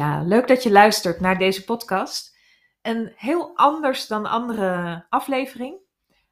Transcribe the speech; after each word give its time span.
Ja, 0.00 0.22
leuk 0.22 0.48
dat 0.48 0.62
je 0.62 0.70
luistert 0.70 1.20
naar 1.20 1.38
deze 1.38 1.64
podcast. 1.64 2.36
Een 2.82 3.12
heel 3.16 3.56
anders 3.56 4.06
dan 4.06 4.26
andere 4.26 5.06
aflevering, 5.08 5.78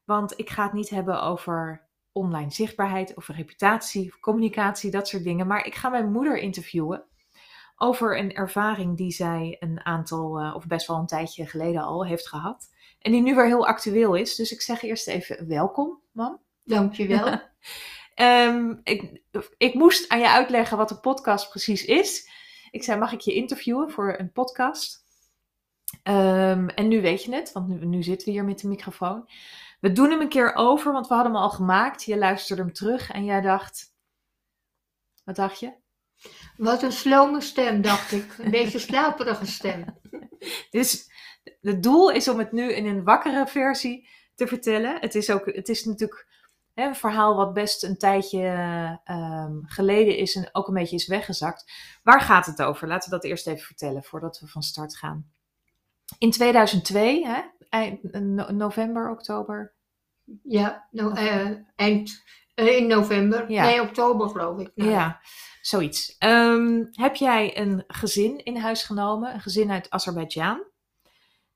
want 0.04 0.38
ik 0.38 0.50
ga 0.50 0.62
het 0.62 0.72
niet 0.72 0.90
hebben 0.90 1.22
over 1.22 1.88
online 2.12 2.50
zichtbaarheid, 2.50 3.16
over 3.16 3.34
reputatie, 3.34 4.18
communicatie, 4.20 4.90
dat 4.90 5.08
soort 5.08 5.24
dingen. 5.24 5.46
Maar 5.46 5.66
ik 5.66 5.74
ga 5.74 5.88
mijn 5.88 6.12
moeder 6.12 6.38
interviewen 6.38 7.04
over 7.76 8.18
een 8.18 8.34
ervaring 8.34 8.96
die 8.96 9.10
zij 9.10 9.56
een 9.60 9.84
aantal, 9.84 10.40
uh, 10.40 10.54
of 10.54 10.66
best 10.66 10.86
wel 10.86 10.96
een 10.96 11.06
tijdje 11.06 11.46
geleden 11.46 11.82
al 11.82 12.06
heeft 12.06 12.28
gehad. 12.28 12.74
En 12.98 13.12
die 13.12 13.22
nu 13.22 13.34
weer 13.34 13.46
heel 13.46 13.66
actueel 13.66 14.14
is. 14.14 14.34
Dus 14.34 14.52
ik 14.52 14.60
zeg 14.60 14.82
eerst 14.82 15.08
even 15.08 15.48
welkom, 15.48 16.00
mam. 16.12 16.40
Dankjewel. 16.64 17.40
um, 18.14 18.80
ik, 18.84 19.22
ik 19.56 19.74
moest 19.74 20.08
aan 20.08 20.20
je 20.20 20.30
uitleggen 20.30 20.76
wat 20.76 20.88
de 20.88 21.00
podcast 21.00 21.50
precies 21.50 21.84
is. 21.84 22.36
Ik 22.70 22.84
zei, 22.84 22.98
mag 22.98 23.12
ik 23.12 23.20
je 23.20 23.34
interviewen 23.34 23.90
voor 23.90 24.18
een 24.18 24.32
podcast? 24.32 25.06
Um, 26.02 26.68
en 26.68 26.88
nu 26.88 27.00
weet 27.00 27.24
je 27.24 27.34
het, 27.34 27.52
want 27.52 27.68
nu, 27.68 27.86
nu 27.86 28.02
zitten 28.02 28.26
we 28.26 28.32
hier 28.32 28.44
met 28.44 28.58
de 28.58 28.68
microfoon. 28.68 29.28
We 29.80 29.92
doen 29.92 30.10
hem 30.10 30.20
een 30.20 30.28
keer 30.28 30.54
over, 30.54 30.92
want 30.92 31.08
we 31.08 31.14
hadden 31.14 31.32
hem 31.32 31.42
al 31.42 31.50
gemaakt. 31.50 32.04
Je 32.04 32.18
luisterde 32.18 32.62
hem 32.62 32.72
terug 32.72 33.10
en 33.10 33.24
jij 33.24 33.40
dacht... 33.40 33.94
Wat 35.24 35.36
dacht 35.36 35.60
je? 35.60 35.72
Wat 36.56 36.82
een 36.82 36.92
slome 36.92 37.40
stem, 37.40 37.82
dacht 37.82 38.12
ik. 38.12 38.38
Een 38.38 38.50
beetje 38.50 38.78
slaperige 38.88 39.46
stem. 39.46 39.84
Dus 40.70 41.10
het 41.60 41.82
doel 41.82 42.10
is 42.10 42.28
om 42.28 42.38
het 42.38 42.52
nu 42.52 42.72
in 42.72 42.86
een 42.86 43.04
wakkere 43.04 43.46
versie 43.46 44.08
te 44.34 44.46
vertellen. 44.46 45.00
Het 45.00 45.14
is, 45.14 45.30
ook, 45.30 45.46
het 45.46 45.68
is 45.68 45.84
natuurlijk 45.84 46.26
een 46.78 46.94
verhaal 46.94 47.36
wat 47.36 47.52
best 47.52 47.84
een 47.84 47.98
tijdje 47.98 48.40
um, 49.10 49.62
geleden 49.66 50.16
is 50.16 50.36
en 50.36 50.48
ook 50.52 50.68
een 50.68 50.74
beetje 50.74 50.96
is 50.96 51.06
weggezakt. 51.06 51.72
Waar 52.02 52.20
gaat 52.20 52.46
het 52.46 52.62
over? 52.62 52.88
Laten 52.88 53.10
we 53.10 53.16
dat 53.16 53.24
eerst 53.24 53.46
even 53.46 53.66
vertellen 53.66 54.02
voordat 54.02 54.40
we 54.40 54.46
van 54.46 54.62
start 54.62 54.96
gaan. 54.96 55.30
In 56.18 56.30
2002, 56.30 57.26
hè, 57.26 57.40
eind, 57.68 58.02
november, 58.52 59.10
oktober. 59.10 59.72
Ja, 60.42 60.88
no, 60.90 61.10
uh, 61.10 61.50
eind 61.76 62.22
uh, 62.54 62.76
in 62.76 62.86
november. 62.86 63.50
Ja. 63.50 63.62
Nee, 63.62 63.82
oktober 63.82 64.28
geloof 64.28 64.60
ik. 64.60 64.70
Nou. 64.74 64.90
Ja, 64.90 65.20
zoiets. 65.60 66.16
Um, 66.18 66.88
heb 66.92 67.14
jij 67.14 67.58
een 67.58 67.84
gezin 67.86 68.44
in 68.44 68.56
huis 68.56 68.82
genomen, 68.82 69.34
een 69.34 69.40
gezin 69.40 69.70
uit 69.70 69.90
Azerbeidzjan. 69.90 70.62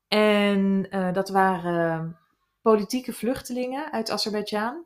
En 0.07 0.87
uh, 0.89 1.13
dat 1.13 1.29
waren 1.29 2.19
politieke 2.61 3.13
vluchtelingen 3.13 3.91
uit 3.91 4.11
Azerbeidzjan. 4.11 4.85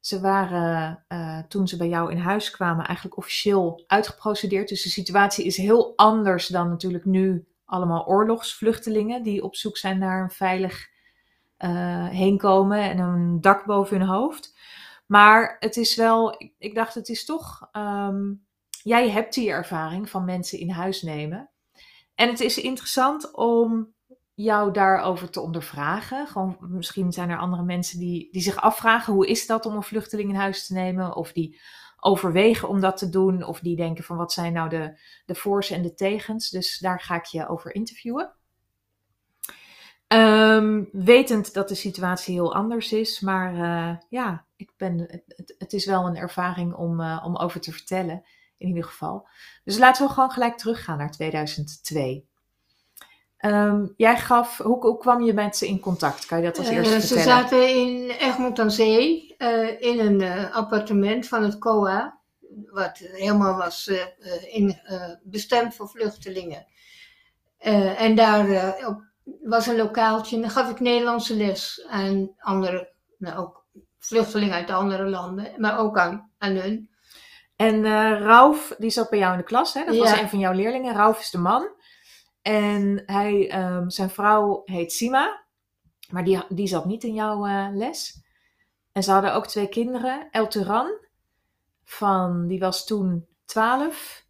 Ze 0.00 0.20
waren 0.20 1.04
uh, 1.08 1.38
toen 1.38 1.68
ze 1.68 1.76
bij 1.76 1.88
jou 1.88 2.10
in 2.10 2.18
huis 2.18 2.50
kwamen 2.50 2.86
eigenlijk 2.86 3.16
officieel 3.16 3.84
uitgeprocedeerd. 3.86 4.68
Dus 4.68 4.82
de 4.82 4.88
situatie 4.88 5.44
is 5.44 5.56
heel 5.56 5.92
anders 5.96 6.46
dan 6.46 6.68
natuurlijk 6.68 7.04
nu 7.04 7.46
allemaal 7.64 8.06
oorlogsvluchtelingen 8.06 9.22
die 9.22 9.42
op 9.42 9.56
zoek 9.56 9.76
zijn 9.76 9.98
naar 9.98 10.22
een 10.22 10.30
veilig 10.30 10.88
uh, 11.58 12.08
heenkomen 12.08 12.80
en 12.80 12.98
een 12.98 13.40
dak 13.40 13.64
boven 13.64 13.98
hun 13.98 14.08
hoofd. 14.08 14.56
Maar 15.06 15.56
het 15.58 15.76
is 15.76 15.96
wel, 15.96 16.52
ik, 16.58 16.74
dacht, 16.74 16.94
het 16.94 17.08
is 17.08 17.24
toch, 17.24 17.68
um, 17.72 18.46
jij 18.82 19.10
hebt 19.10 19.34
die 19.34 19.50
ervaring 19.50 20.10
van 20.10 20.24
mensen 20.24 20.58
in 20.58 20.70
huis 20.70 21.02
nemen. 21.02 21.50
En 22.14 22.28
het 22.28 22.40
is 22.40 22.58
interessant 22.58 23.34
om 23.34 23.94
jou 24.44 24.72
daarover 24.72 25.30
te 25.30 25.40
ondervragen. 25.40 26.26
Gewoon, 26.26 26.56
misschien 26.60 27.12
zijn 27.12 27.30
er 27.30 27.38
andere 27.38 27.62
mensen 27.62 27.98
die, 27.98 28.28
die 28.30 28.42
zich 28.42 28.56
afvragen: 28.56 29.12
hoe 29.12 29.26
is 29.26 29.46
dat 29.46 29.66
om 29.66 29.74
een 29.74 29.82
vluchteling 29.82 30.28
in 30.28 30.34
huis 30.34 30.66
te 30.66 30.72
nemen? 30.72 31.16
Of 31.16 31.32
die 31.32 31.60
overwegen 32.00 32.68
om 32.68 32.80
dat 32.80 32.96
te 32.96 33.08
doen, 33.08 33.42
of 33.42 33.60
die 33.60 33.76
denken: 33.76 34.04
van 34.04 34.16
wat 34.16 34.32
zijn 34.32 34.52
nou 34.52 34.68
de, 34.68 35.00
de 35.26 35.34
voor's 35.34 35.70
en 35.70 35.82
de 35.82 35.94
tegens? 35.94 36.50
Dus 36.50 36.78
daar 36.78 37.00
ga 37.00 37.14
ik 37.14 37.24
je 37.24 37.48
over 37.48 37.74
interviewen. 37.74 38.32
Um, 40.08 40.88
wetend 40.92 41.54
dat 41.54 41.68
de 41.68 41.74
situatie 41.74 42.34
heel 42.34 42.54
anders 42.54 42.92
is, 42.92 43.20
maar 43.20 43.54
uh, 43.54 43.96
ja, 44.08 44.44
ik 44.56 44.72
ben, 44.76 44.98
het, 44.98 45.54
het, 45.58 45.72
is 45.72 45.86
wel 45.86 46.06
een 46.06 46.16
ervaring 46.16 46.74
om, 46.74 47.00
uh, 47.00 47.22
om 47.24 47.36
over 47.36 47.60
te 47.60 47.72
vertellen, 47.72 48.22
in 48.58 48.68
ieder 48.68 48.84
geval. 48.84 49.28
Dus 49.64 49.78
laten 49.78 50.06
we 50.06 50.12
gewoon 50.12 50.30
gelijk 50.30 50.58
teruggaan 50.58 50.98
naar 50.98 51.10
2002. 51.10 52.28
Um, 53.40 53.94
jij 53.96 54.16
gaf, 54.16 54.58
hoe, 54.58 54.80
hoe, 54.80 54.98
kwam 54.98 55.22
je 55.22 55.32
met 55.32 55.56
ze 55.56 55.66
in 55.66 55.80
contact? 55.80 56.26
Kan 56.26 56.38
je 56.38 56.44
dat 56.44 56.58
als 56.58 56.68
eerste 56.68 56.94
uh, 56.94 57.00
vertellen? 57.00 57.22
Ze 57.22 57.30
zaten 57.30 57.76
in 57.76 58.10
Egmond 58.10 58.58
aan 58.58 58.70
Zee, 58.70 59.34
uh, 59.38 59.80
in 59.80 59.98
een 59.98 60.20
uh, 60.20 60.56
appartement 60.56 61.28
van 61.28 61.42
het 61.42 61.58
COA, 61.58 62.18
wat 62.70 62.98
helemaal 62.98 63.56
was 63.56 63.90
in, 64.48 64.80
bestemd 65.22 65.74
voor 65.74 65.88
vluchtelingen. 65.88 66.66
en 67.98 68.14
daar 68.14 68.46
op, 68.86 69.02
was 69.42 69.66
een 69.66 69.76
lokaaltje 69.76 70.36
en 70.36 70.42
daar 70.42 70.50
gaf 70.50 70.70
ik 70.70 70.80
Nederlandse 70.80 71.36
les 71.36 71.86
aan 71.88 72.30
andere, 72.38 72.92
nou, 73.18 73.38
ook 73.38 73.64
vluchtelingen 73.98 74.54
uit 74.54 74.70
andere 74.70 75.04
landen, 75.04 75.52
maar 75.56 75.78
ook 75.78 75.98
aan, 75.98 76.30
aan 76.38 76.54
hun. 76.54 76.90
En 77.56 77.84
Rauf, 78.18 78.74
die 78.78 78.90
zat 78.90 79.10
bij 79.10 79.18
jou 79.18 79.32
in 79.32 79.38
de 79.38 79.44
klas, 79.44 79.74
hè? 79.74 79.84
dat 79.84 79.94
ja. 79.94 80.00
was 80.00 80.20
een 80.20 80.28
van 80.28 80.38
jouw 80.38 80.52
leerlingen. 80.52 80.94
Rauf 80.94 81.20
is 81.20 81.30
de 81.30 81.38
man. 81.38 81.68
En 82.48 83.02
hij, 83.06 83.62
um, 83.64 83.90
zijn 83.90 84.10
vrouw 84.10 84.62
heet 84.64 84.92
Sima, 84.92 85.44
maar 86.10 86.24
die, 86.24 86.40
die 86.48 86.66
zat 86.66 86.84
niet 86.84 87.04
in 87.04 87.14
jouw 87.14 87.46
uh, 87.46 87.68
les. 87.72 88.22
En 88.92 89.02
ze 89.02 89.10
hadden 89.10 89.34
ook 89.34 89.46
twee 89.46 89.68
kinderen. 89.68 90.28
El 90.30 90.48
Turan, 90.48 90.90
van, 91.84 92.46
die 92.46 92.58
was 92.58 92.86
toen 92.86 93.26
12. 93.44 94.26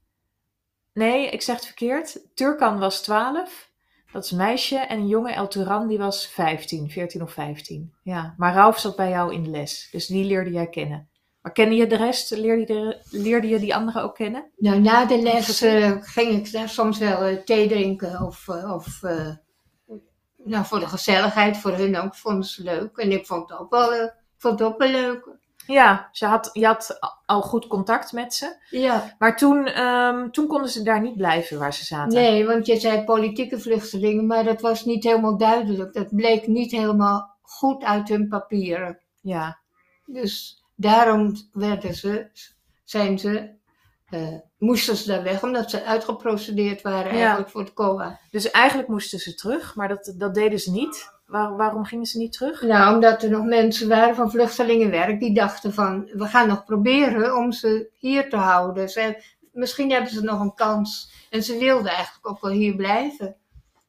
Nee, 0.92 1.28
ik 1.28 1.42
zeg 1.42 1.56
het 1.56 1.64
verkeerd. 1.64 2.20
Turkan 2.34 2.78
was 2.78 3.02
12. 3.02 3.70
Dat 4.12 4.24
is 4.24 4.30
een 4.30 4.36
meisje. 4.36 4.76
En 4.76 4.98
een 4.98 5.08
jonge 5.08 5.32
El 5.32 5.48
Turan, 5.48 5.88
die 5.88 5.98
was 5.98 6.26
15, 6.26 6.90
14 6.90 7.22
of 7.22 7.32
15. 7.32 7.94
Ja, 8.02 8.34
maar 8.36 8.54
Rauf 8.54 8.78
zat 8.78 8.96
bij 8.96 9.10
jou 9.10 9.34
in 9.34 9.42
de 9.42 9.50
les. 9.50 9.88
Dus 9.92 10.06
die 10.06 10.24
leerde 10.24 10.50
jij 10.50 10.68
kennen. 10.68 11.07
Maar 11.48 11.56
kende 11.56 11.76
je 11.76 11.86
de 11.86 11.97
rest? 11.97 12.31
Leerde 12.31 12.75
je, 12.75 12.98
leerde 13.10 13.48
je 13.48 13.59
die 13.59 13.75
anderen 13.75 14.03
ook 14.03 14.14
kennen? 14.14 14.50
Nou, 14.56 14.81
na 14.81 15.04
de 15.04 15.22
les 15.22 15.62
uh, 15.62 15.92
ging 16.00 16.31
ik 16.31 16.53
daar 16.53 16.69
soms 16.69 16.98
wel 16.98 17.28
uh, 17.28 17.36
thee 17.36 17.69
drinken. 17.69 18.22
Of, 18.22 18.47
uh, 18.48 18.72
of 18.75 19.03
nou, 20.37 20.64
voor 20.64 20.81
de 20.81 20.87
gezelligheid, 20.87 21.56
voor 21.56 21.72
hun 21.72 21.97
ook, 21.97 22.14
vonden 22.14 22.44
ze 22.44 22.62
leuk. 22.62 22.97
En 22.97 23.12
ik 23.12 23.26
vond 23.26 23.50
het 23.50 23.58
ook 23.58 23.70
wel, 23.70 24.10
vond 24.38 24.58
het 24.58 24.69
ook 24.69 24.78
wel 24.78 24.91
leuk. 24.91 25.28
Ja, 25.66 26.08
je 26.12 26.26
had, 26.26 26.50
je 26.53 26.66
had 26.66 26.98
al 27.26 27.42
goed 27.42 27.66
contact 27.66 28.12
met 28.12 28.34
ze. 28.34 28.56
Ja. 28.70 29.14
Maar 29.19 29.37
toen, 29.37 29.82
um, 29.82 30.31
toen 30.31 30.47
konden 30.47 30.70
ze 30.70 30.82
daar 30.82 31.00
niet 31.00 31.16
blijven 31.16 31.58
waar 31.58 31.75
ze 31.75 31.84
zaten. 31.84 32.19
Nee, 32.19 32.47
want 32.47 32.66
je 32.66 32.81
zei 32.81 33.04
politieke 33.04 33.60
vluchtelingen, 33.60 34.26
maar 34.26 34.44
dat 34.44 34.60
was 34.60 34.84
niet 34.84 35.04
helemaal 35.04 35.38
duidelijk. 35.38 35.92
Dat 35.92 36.16
bleek 36.16 36.47
niet 36.47 36.70
helemaal 36.70 37.37
goed 37.42 37.84
uit 37.84 38.08
hun 38.08 38.28
papieren. 38.28 38.98
Ja. 39.20 39.58
Dus 40.06 40.57
Daarom 40.80 41.34
werden 41.52 41.94
ze, 41.94 42.26
zijn 42.84 43.18
ze, 43.18 43.50
uh, 44.10 44.28
moesten 44.58 44.96
ze 44.96 45.06
daar 45.06 45.22
weg, 45.22 45.42
omdat 45.42 45.70
ze 45.70 45.84
uitgeprocedeerd 45.84 46.82
waren 46.82 47.10
eigenlijk 47.10 47.50
voor 47.50 47.60
het 47.60 47.72
COA. 47.72 48.18
Dus 48.30 48.50
eigenlijk 48.50 48.88
moesten 48.88 49.18
ze 49.18 49.34
terug, 49.34 49.74
maar 49.74 49.88
dat, 49.88 50.14
dat 50.16 50.34
deden 50.34 50.60
ze 50.60 50.70
niet. 50.70 51.10
Waar, 51.26 51.56
waarom 51.56 51.84
gingen 51.84 52.06
ze 52.06 52.18
niet 52.18 52.32
terug? 52.32 52.62
Nou, 52.62 52.94
omdat 52.94 53.22
er 53.22 53.30
nog 53.30 53.44
mensen 53.44 53.88
waren 53.88 54.14
van 54.14 54.30
vluchtelingenwerk 54.30 55.20
die 55.20 55.34
dachten 55.34 55.74
van, 55.74 56.10
we 56.12 56.26
gaan 56.26 56.48
nog 56.48 56.64
proberen 56.64 57.36
om 57.36 57.52
ze 57.52 57.90
hier 57.98 58.30
te 58.30 58.36
houden. 58.36 58.88
Ze, 58.88 59.22
misschien 59.52 59.90
hebben 59.90 60.10
ze 60.10 60.22
nog 60.22 60.40
een 60.40 60.54
kans. 60.54 61.12
En 61.30 61.42
ze 61.42 61.58
wilden 61.58 61.92
eigenlijk 61.92 62.28
ook 62.28 62.40
wel 62.40 62.50
hier 62.50 62.76
blijven. 62.76 63.36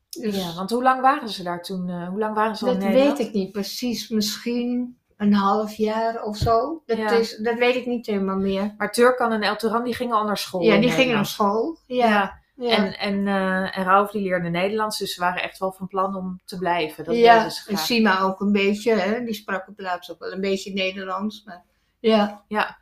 Dus, 0.09 0.35
ja, 0.35 0.53
want 0.55 0.69
hoe 0.69 0.83
lang 0.83 1.01
waren 1.01 1.29
ze 1.29 1.43
daar 1.43 1.63
toen? 1.63 1.87
Uh, 1.87 2.07
hoe 2.07 2.19
lang 2.19 2.35
waren 2.35 2.55
ze 2.55 2.65
al 2.65 2.73
Dat 2.73 2.81
in 2.81 2.87
Nederland? 2.87 3.17
weet 3.17 3.27
ik 3.27 3.33
niet 3.33 3.51
precies. 3.51 4.09
Misschien 4.09 4.98
een 5.19 5.33
half 5.33 5.73
jaar 5.73 6.23
of 6.23 6.37
zo. 6.37 6.81
Dat, 6.85 6.97
ja. 6.97 7.11
is, 7.11 7.37
dat 7.37 7.57
weet 7.57 7.75
ik 7.75 7.85
niet 7.85 8.05
helemaal 8.05 8.37
meer. 8.37 8.73
Maar 8.77 8.91
Turkan 8.91 9.31
en 9.31 9.41
El 9.41 9.55
Turan 9.55 9.83
die 9.83 9.95
gingen 9.95 10.15
al 10.15 10.25
naar 10.25 10.37
school. 10.37 10.61
Ja, 10.61 10.77
die 10.77 10.91
gingen 10.91 11.15
naar 11.15 11.25
school. 11.25 11.77
Ja. 11.85 12.07
ja. 12.07 12.39
ja. 12.55 12.77
En, 12.77 12.97
en, 12.97 13.15
uh, 13.27 13.77
en 13.77 13.83
Rauf 13.83 14.11
die 14.11 14.21
leerde 14.21 14.49
Nederlands, 14.49 14.97
dus 14.97 15.13
ze 15.13 15.19
waren 15.19 15.43
echt 15.43 15.57
wel 15.57 15.71
van 15.71 15.87
plan 15.87 16.15
om 16.15 16.41
te 16.45 16.57
blijven. 16.57 17.03
Dat 17.03 17.15
ja, 17.15 17.49
en 17.67 17.77
Sima 17.77 18.21
ook 18.21 18.39
een 18.39 18.51
beetje, 18.51 18.95
hè? 18.95 19.23
die 19.23 19.33
sprak 19.33 19.67
op 19.67 19.75
plaats 19.75 20.11
ook 20.11 20.19
wel 20.19 20.31
een 20.31 20.41
beetje 20.41 20.73
Nederlands. 20.73 21.43
Maar, 21.45 21.63
ja. 21.99 22.43
ja. 22.47 22.77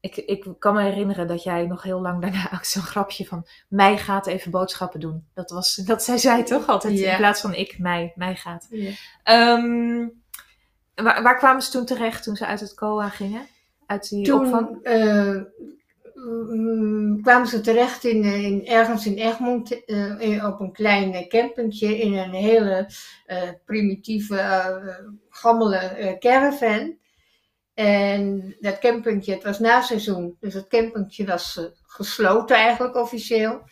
Ik, 0.00 0.16
ik 0.16 0.46
kan 0.58 0.74
me 0.74 0.82
herinneren 0.82 1.26
dat 1.26 1.42
jij 1.42 1.66
nog 1.66 1.82
heel 1.82 2.00
lang 2.00 2.20
daarna 2.20 2.52
ook 2.54 2.64
zo'n 2.64 2.82
grapje 2.82 3.26
van 3.26 3.46
mij 3.68 3.98
gaat 3.98 4.26
even 4.26 4.50
boodschappen 4.50 5.00
doen. 5.00 5.26
Dat, 5.34 5.50
was, 5.50 5.74
dat 5.74 6.02
zei 6.02 6.18
zij 6.18 6.44
toch 6.44 6.66
altijd 6.66 6.98
in 6.98 7.16
plaats 7.16 7.40
van 7.40 7.54
ik, 7.54 7.78
mij, 7.78 8.12
mij 8.14 8.34
gaat. 8.34 8.68
Um, 9.24 10.22
Waar, 10.94 11.22
waar, 11.22 11.36
kwamen 11.36 11.62
ze 11.62 11.70
toen 11.70 11.84
terecht 11.84 12.22
toen 12.22 12.36
ze 12.36 12.46
uit 12.46 12.60
het 12.60 12.74
COA 12.74 13.08
gingen? 13.08 13.46
Uit 13.86 14.08
die 14.08 14.24
toen, 14.24 14.40
opvang? 14.40 14.86
Uh, 14.86 15.42
kwamen 17.22 17.46
ze 17.46 17.60
terecht 17.60 18.04
in, 18.04 18.24
in, 18.24 18.66
ergens 18.66 19.06
in 19.06 19.14
Egmond 19.14 19.82
uh, 19.86 20.44
op 20.46 20.60
een 20.60 20.72
klein 20.72 21.28
campingje 21.28 21.98
in 21.98 22.14
een 22.14 22.32
hele 22.32 22.90
uh, 23.26 23.42
primitieve, 23.64 24.36
gammele 25.28 26.16
caravan. 26.18 26.96
En 27.74 28.56
dat 28.60 28.78
campingje, 28.78 29.32
het 29.32 29.42
was 29.42 29.58
na 29.58 29.80
seizoen, 29.80 30.36
dus 30.40 30.54
het 30.54 30.68
campingje 30.68 31.26
was 31.26 31.70
gesloten 31.86 32.56
eigenlijk 32.56 32.96
officieel. 32.96 33.62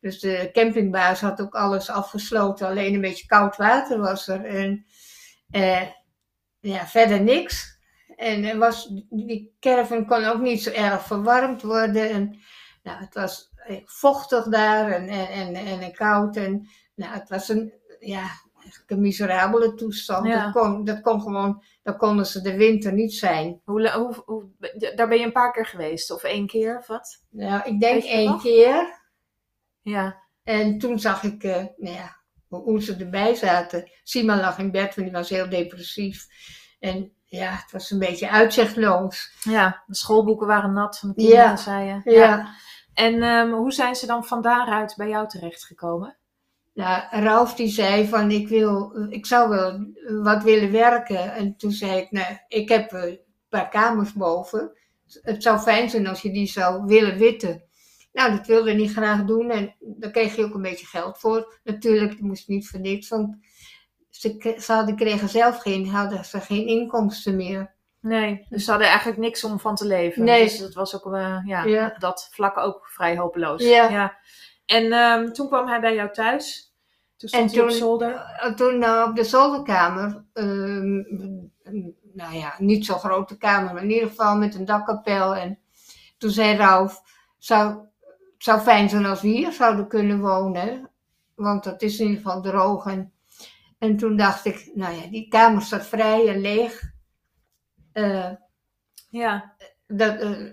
Dus 0.00 0.20
de 0.20 0.48
campingbaas 0.52 1.20
had 1.20 1.40
ook 1.40 1.54
alles 1.54 1.90
afgesloten. 1.90 2.66
Alleen 2.66 2.94
een 2.94 3.00
beetje 3.00 3.26
koud 3.26 3.56
water 3.56 3.98
was 3.98 4.28
er. 4.28 4.44
En 4.44 4.86
eh, 5.50 5.82
ja, 6.62 6.86
verder 6.86 7.20
niks. 7.20 7.80
En 8.16 8.58
was, 8.58 8.88
die 9.10 9.56
caravan 9.60 10.06
kon 10.06 10.24
ook 10.24 10.40
niet 10.40 10.62
zo 10.62 10.70
erg 10.70 11.06
verwarmd 11.06 11.62
worden. 11.62 12.10
En, 12.10 12.40
nou, 12.82 13.00
het 13.00 13.14
was 13.14 13.52
vochtig 13.84 14.44
daar 14.44 14.90
en, 14.90 15.08
en, 15.08 15.54
en, 15.54 15.80
en 15.80 15.92
koud. 15.92 16.36
En, 16.36 16.68
nou, 16.94 17.14
het 17.14 17.28
was 17.28 17.48
een, 17.48 17.72
ja, 18.00 18.26
een 18.86 19.00
miserabele 19.00 19.74
toestand. 19.74 20.26
Ja. 20.26 20.44
Dat, 20.44 20.52
kon, 20.52 20.84
dat 20.84 21.00
kon 21.00 21.20
gewoon, 21.20 21.62
dat 21.82 21.96
konden 21.96 22.26
ze 22.26 22.40
de 22.40 22.56
winter 22.56 22.92
niet 22.92 23.14
zijn. 23.14 23.60
Hoe, 23.64 23.90
hoe, 23.90 24.22
hoe, 24.24 24.48
daar 24.94 25.08
ben 25.08 25.18
je 25.18 25.24
een 25.24 25.32
paar 25.32 25.52
keer 25.52 25.66
geweest, 25.66 26.10
of 26.10 26.22
één 26.22 26.46
keer, 26.46 26.78
of 26.78 26.86
wat? 26.86 27.24
Nou, 27.30 27.62
ik 27.64 27.80
denk 27.80 28.02
één 28.02 28.30
nog? 28.30 28.42
keer. 28.42 29.00
Ja, 29.80 30.22
En 30.42 30.78
toen 30.78 30.98
zag 30.98 31.22
ik, 31.22 31.42
eh, 31.42 31.64
nou 31.76 31.96
ja, 31.96 32.21
hoe, 32.60 32.82
ze 32.82 32.96
erbij 32.96 33.34
zaten. 33.34 33.90
Sima 34.02 34.36
lag 34.40 34.58
in 34.58 34.70
bed, 34.70 34.94
want 34.94 35.06
die 35.08 35.16
was 35.16 35.28
heel 35.28 35.48
depressief. 35.48 36.26
En 36.80 37.12
ja, 37.24 37.50
het 37.50 37.72
was 37.72 37.90
een 37.90 37.98
beetje 37.98 38.30
uitzichtloos. 38.30 39.32
ja 39.42 39.82
de 39.86 39.94
schoolboeken 39.94 40.46
waren 40.46 40.72
nat 40.72 40.98
van 40.98 41.08
de 41.08 41.14
kinderen, 41.14 41.42
Ja. 41.44 41.56
zei 41.56 42.00
je. 42.04 42.10
Ja. 42.10 42.54
En 42.94 43.22
ehm, 43.22 43.50
hoe 43.50 43.72
zijn 43.72 43.94
ze 43.94 44.06
dan 44.06 44.24
van 44.24 44.42
daaruit 44.42 44.94
bij 44.96 45.08
jou 45.08 45.28
terechtgekomen? 45.28 46.16
Nou, 46.74 47.02
Ralf 47.10 47.54
die 47.54 47.68
zei 47.68 48.08
van, 48.08 48.30
ik, 48.30 48.48
wil, 48.48 48.92
ik 49.10 49.26
zou 49.26 49.48
wel 49.48 49.92
wat 50.22 50.42
willen 50.42 50.72
werken. 50.72 51.32
En 51.34 51.56
toen 51.56 51.70
zei 51.72 52.00
ik, 52.00 52.10
nou, 52.10 52.36
ik 52.48 52.68
heb 52.68 52.92
een 52.92 53.20
paar 53.48 53.68
kamers 53.68 54.12
boven. 54.12 54.72
Het 55.22 55.42
zou 55.42 55.58
fijn 55.58 55.90
zijn 55.90 56.06
als 56.06 56.22
je 56.22 56.32
die 56.32 56.46
zou 56.46 56.84
willen 56.86 57.18
witten. 57.18 57.62
Nou, 58.12 58.36
dat 58.36 58.46
wilde 58.46 58.68
hij 58.70 58.78
niet 58.78 58.92
graag 58.92 59.24
doen. 59.24 59.50
En 59.50 59.74
daar 59.80 60.10
kreeg 60.10 60.36
je 60.36 60.44
ook 60.44 60.54
een 60.54 60.62
beetje 60.62 60.86
geld 60.86 61.18
voor. 61.18 61.58
Natuurlijk, 61.64 62.10
dat 62.10 62.20
moest 62.20 62.48
niet 62.48 62.68
voor 62.68 62.80
niks. 62.80 63.08
Want 63.08 63.36
ze, 64.10 64.56
ze 64.60 64.72
hadden, 64.72 64.96
kregen 64.96 65.28
zelf 65.28 65.58
geen, 65.58 65.88
hadden 65.88 66.24
ze 66.24 66.40
geen 66.40 66.66
inkomsten 66.66 67.36
meer. 67.36 67.74
Nee, 68.00 68.46
dus 68.48 68.64
ze 68.64 68.70
hadden 68.70 68.88
eigenlijk 68.88 69.18
niks 69.18 69.44
om 69.44 69.60
van 69.60 69.74
te 69.74 69.86
leven. 69.86 70.24
Nee. 70.24 70.42
Dus 70.42 70.58
dat 70.58 70.74
was 70.74 70.94
ook 71.04 71.14
eh, 71.14 71.38
ja, 71.44 71.64
Ja. 71.64 71.86
op 71.86 72.00
dat 72.00 72.28
vlak 72.30 72.58
ook 72.58 72.88
vrij 72.88 73.16
hopeloos. 73.16 73.62
Ja. 73.62 74.16
En 74.66 74.92
ehm, 74.92 75.32
toen 75.32 75.48
kwam 75.48 75.68
hij 75.68 75.80
bij 75.80 75.94
jou 75.94 76.10
thuis. 76.12 76.74
Toen 77.16 77.28
stond 77.28 77.50
En 77.50 77.54
hij 77.56 77.62
op 77.64 77.68
toen- 77.68 77.78
zolder. 77.78 78.14
Eh, 78.14 78.54
Toen 78.54 78.82
eh, 78.82 79.04
op 79.08 79.16
de 79.16 79.24
zolderkamer, 79.24 80.24
ehm, 80.32 80.94
nou 82.14 82.34
ja, 82.34 82.54
niet 82.58 82.86
zo'n 82.86 82.98
grote 82.98 83.36
kamer, 83.36 83.74
maar 83.74 83.82
in 83.82 83.90
ieder 83.90 84.08
geval 84.08 84.36
met 84.36 84.54
een 84.54 84.64
dakkapel. 84.64 85.34
En 85.36 85.58
toen 86.18 86.30
zei 86.30 86.56
Ralf, 86.56 87.02
zou, 87.38 87.76
zou 88.42 88.60
fijn 88.60 88.88
zijn 88.88 89.06
als 89.06 89.20
we 89.22 89.28
hier 89.28 89.52
zouden 89.52 89.88
kunnen 89.88 90.20
wonen. 90.20 90.90
Want 91.34 91.64
dat 91.64 91.82
is 91.82 91.98
in 92.00 92.06
ieder 92.06 92.22
geval 92.22 92.42
droog. 92.42 92.86
En, 92.86 93.12
en 93.78 93.96
toen 93.96 94.16
dacht 94.16 94.44
ik, 94.44 94.70
nou 94.74 94.94
ja, 94.94 95.06
die 95.06 95.28
kamer 95.28 95.62
staat 95.62 95.86
vrij 95.86 96.28
en 96.28 96.40
leeg. 96.40 96.82
Eh, 97.92 98.30
Ja, 99.08 99.54
dat, 99.86 100.18
eh, 100.20 100.50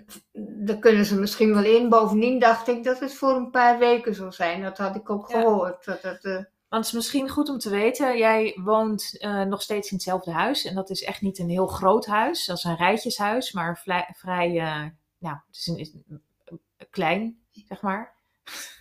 daar 0.66 0.78
kunnen 0.78 1.04
ze 1.04 1.18
misschien 1.18 1.54
wel 1.54 1.64
in. 1.64 1.88
Bovendien 1.88 2.38
dacht 2.38 2.68
ik 2.68 2.84
dat 2.84 3.00
het 3.00 3.14
voor 3.14 3.30
een 3.36 3.50
paar 3.50 3.78
weken 3.78 4.14
zou 4.14 4.32
zijn. 4.32 4.62
Dat 4.62 4.78
had 4.78 4.96
ik 4.96 5.10
ook 5.10 5.30
Ja. 5.30 5.40
gehoord. 5.40 5.84
Dat 5.84 6.02
eh, 6.24 6.32
want 6.68 6.84
het 6.84 6.86
is 6.86 6.92
misschien 6.92 7.28
goed 7.28 7.48
om 7.48 7.58
te 7.58 7.70
weten. 7.70 8.18
Jij 8.18 8.58
woont 8.64 9.18
nog 9.48 9.62
steeds 9.62 9.90
in 9.90 9.94
hetzelfde 9.96 10.30
huis. 10.30 10.64
En 10.64 10.74
dat 10.74 10.90
is 10.90 11.02
echt 11.02 11.20
niet 11.20 11.38
een 11.38 11.48
heel 11.48 11.66
groot 11.66 12.06
huis. 12.06 12.46
Dat 12.46 12.56
is 12.56 12.64
een 12.64 12.76
rijtjeshuis, 12.76 13.52
maar 13.52 13.78
vrij, 13.78 14.08
vrij 14.16 14.58
eh, 14.58 14.84
nou, 15.18 15.36
het 15.46 15.56
is 15.56 15.66
een- 15.66 16.22
klein, 16.90 17.39
zeg 17.52 17.80
maar. 17.82 18.18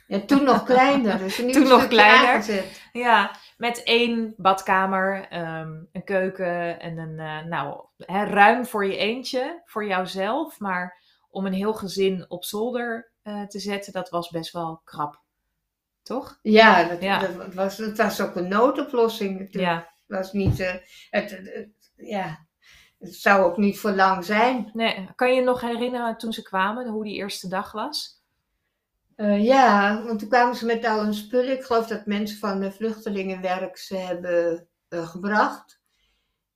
Ja, 0.08 0.20
toen 0.20 0.44
nog 0.44 0.64
kleiner. 0.64 1.18
Dus 1.18 1.36
Toen 1.54 1.68
nog 1.68 1.88
kleiner. 1.88 2.64
Ja, 2.92 3.36
met 3.58 3.84
één 3.84 4.34
badkamer, 4.38 5.28
ehm, 5.30 5.84
een 5.92 6.04
keuken 6.04 6.80
en 6.80 6.98
een, 6.98 7.20
eh, 7.20 7.44
nou, 7.46 7.86
hè, 7.98 8.24
ruim 8.24 8.66
voor 8.66 8.86
je 8.86 8.98
eentje, 8.98 9.62
voor 9.66 9.86
jouzelf. 9.86 10.60
Maar 10.60 10.98
om 11.30 11.46
een 11.46 11.54
heel 11.54 11.74
gezin 11.74 12.26
op 12.28 12.44
zolder 12.46 13.12
eh, 13.22 13.44
te 13.44 13.60
zetten, 13.60 13.94
dat 13.94 14.10
was 14.10 14.30
best 14.30 14.52
wel 14.52 14.82
krap. 14.84 15.22
Toch? 16.02 16.40
Ja, 16.42 16.84
dat, 16.84 17.02
Ja. 17.02 17.20
Dat, 17.20 17.54
was, 17.54 17.78
dat 17.78 17.98
was 17.98 18.22
ook 18.22 18.36
een 18.36 18.48
noodoplossing 18.48 19.40
natuurlijk. 19.40 19.74
Ja. 19.74 19.76
Het 20.08 20.18
was 20.18 20.32
niet, 20.34 20.60
eh, 20.60 20.74
het, 21.10 21.32
het- 21.32 21.54
het- 21.54 21.92
ja, 21.96 22.48
het 23.00 23.16
zou 23.16 23.44
ook 23.44 23.58
niet 23.58 23.80
voor 23.80 23.92
lang 23.92 24.26
zijn. 24.26 24.70
Nee, 24.74 25.10
kan 25.16 25.30
je 25.30 25.36
je 25.36 25.42
nog 25.42 25.62
herinneren 25.62 26.18
toen 26.18 26.34
ze 26.34 26.42
kwamen, 26.42 26.88
hoe 26.88 27.04
die 27.04 27.16
eerste 27.16 27.48
dag 27.48 27.72
was? 27.72 28.19
Eh, 29.20 29.44
ja, 29.46 30.04
want 30.06 30.20
toen 30.20 30.30
kwamen 30.30 30.56
ze 30.56 30.66
met 30.66 30.86
al 30.86 31.04
hun 31.04 31.14
spullen. 31.14 31.52
Ik 31.58 31.64
geloof 31.64 31.88
dat 31.88 32.06
mensen 32.06 32.38
van 32.38 32.60
de 32.60 32.72
vluchtelingenwerk 32.72 33.78
ze 33.78 33.96
hebben 33.98 34.68
eh, 34.90 35.08
gebracht. 35.08 35.80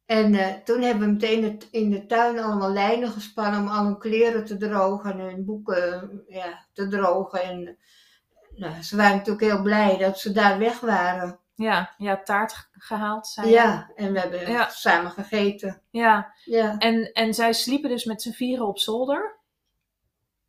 En 0.06 0.36
eh, 0.36 0.54
toen 0.63 0.81
hebben 0.81 1.06
we 1.07 1.12
meteen 1.13 1.44
het- 1.44 1.68
in 1.71 1.89
de 1.89 2.06
tuin 2.06 2.39
allemaal 2.39 2.71
lijnen 2.71 3.10
gespannen 3.10 3.60
om 3.60 3.68
al 3.68 3.83
hun 3.86 3.98
kleren 3.98 4.45
te 4.45 4.57
drogen 4.57 5.12
en 5.12 5.19
hun 5.19 5.45
boeken 5.45 6.24
ja, 6.27 6.65
te 6.74 6.88
drogen. 6.88 7.42
En 7.44 7.77
nou, 8.56 8.81
ze 8.81 8.95
waren 8.95 9.18
natuurlijk 9.18 9.45
heel 9.45 9.62
blij 9.62 9.98
dat 9.98 10.19
ze 10.19 10.31
daar 10.31 10.59
weg 10.59 10.80
waren. 10.80 11.39
Ja, 11.56 11.94
ja 11.98 12.21
taart 12.24 12.54
ge- 12.54 12.68
gehaald, 12.71 13.27
zei 13.27 13.48
je. 13.48 13.54
Ja, 13.54 13.92
en 13.95 14.13
we 14.13 14.19
hebben 14.19 14.51
Ja. 14.51 14.69
samen 14.69 15.12
gegeten. 15.12 15.81
Ja, 15.89 16.33
Ja, 16.44 16.77
en, 16.77 17.12
en 17.12 17.33
zij 17.33 17.54
sliepen 17.54 17.89
dus 17.89 18.06
met 18.06 18.21
z'n 18.21 18.31
vieren 18.31 18.68
op 18.68 18.80
zolder. 18.80 19.42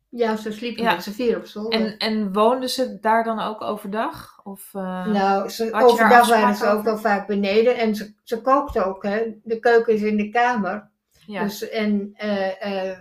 Ja 0.09 0.35
ze 0.35 0.51
sliepen 0.51 0.83
Ja. 0.83 0.93
met 0.93 1.03
z'n 1.03 1.11
vier 1.11 1.37
op 1.37 1.45
zolder. 1.45 1.79
En, 1.79 1.97
en 1.97 2.33
woonden 2.33 2.69
ze 2.69 2.97
daar 3.01 3.23
dan 3.23 3.39
ook 3.39 3.61
overdag? 3.61 4.39
Of, 4.43 4.69
eh, 4.73 5.05
nou, 5.05 5.49
ze, 5.49 5.73
overdag 5.73 6.27
waren 6.29 6.55
ze 6.55 6.67
ook 6.67 6.83
wel 6.83 6.97
vaak 6.97 7.27
beneden. 7.27 7.77
En 7.77 7.95
ze, 7.95 8.13
ze 8.23 8.41
kookte 8.41 8.83
ook, 8.85 9.03
hè. 9.03 9.39
De 9.43 9.59
keuken 9.59 9.93
is 9.93 10.01
in 10.01 10.17
de 10.17 10.29
kamer. 10.29 10.89
ja, 11.25 11.43
Dus, 11.43 11.69
en 11.69 12.11
eh, 12.13 12.89
eh, 12.91 12.99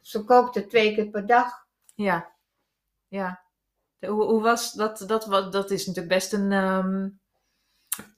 ze 0.00 0.24
kookte 0.24 0.66
twee 0.66 0.94
keer 0.94 1.06
per 1.08 1.26
dag. 1.26 1.66
ja, 1.94 2.32
ja. 3.08 3.44
Hoe, 4.06 4.24
hoe 4.24 4.42
was 4.42 4.72
dat, 4.72 5.04
dat? 5.06 5.52
Dat 5.52 5.70
is 5.70 5.86
natuurlijk 5.86 6.14
best 6.14 6.32
een, 6.32 6.52
ehm, 6.52 7.08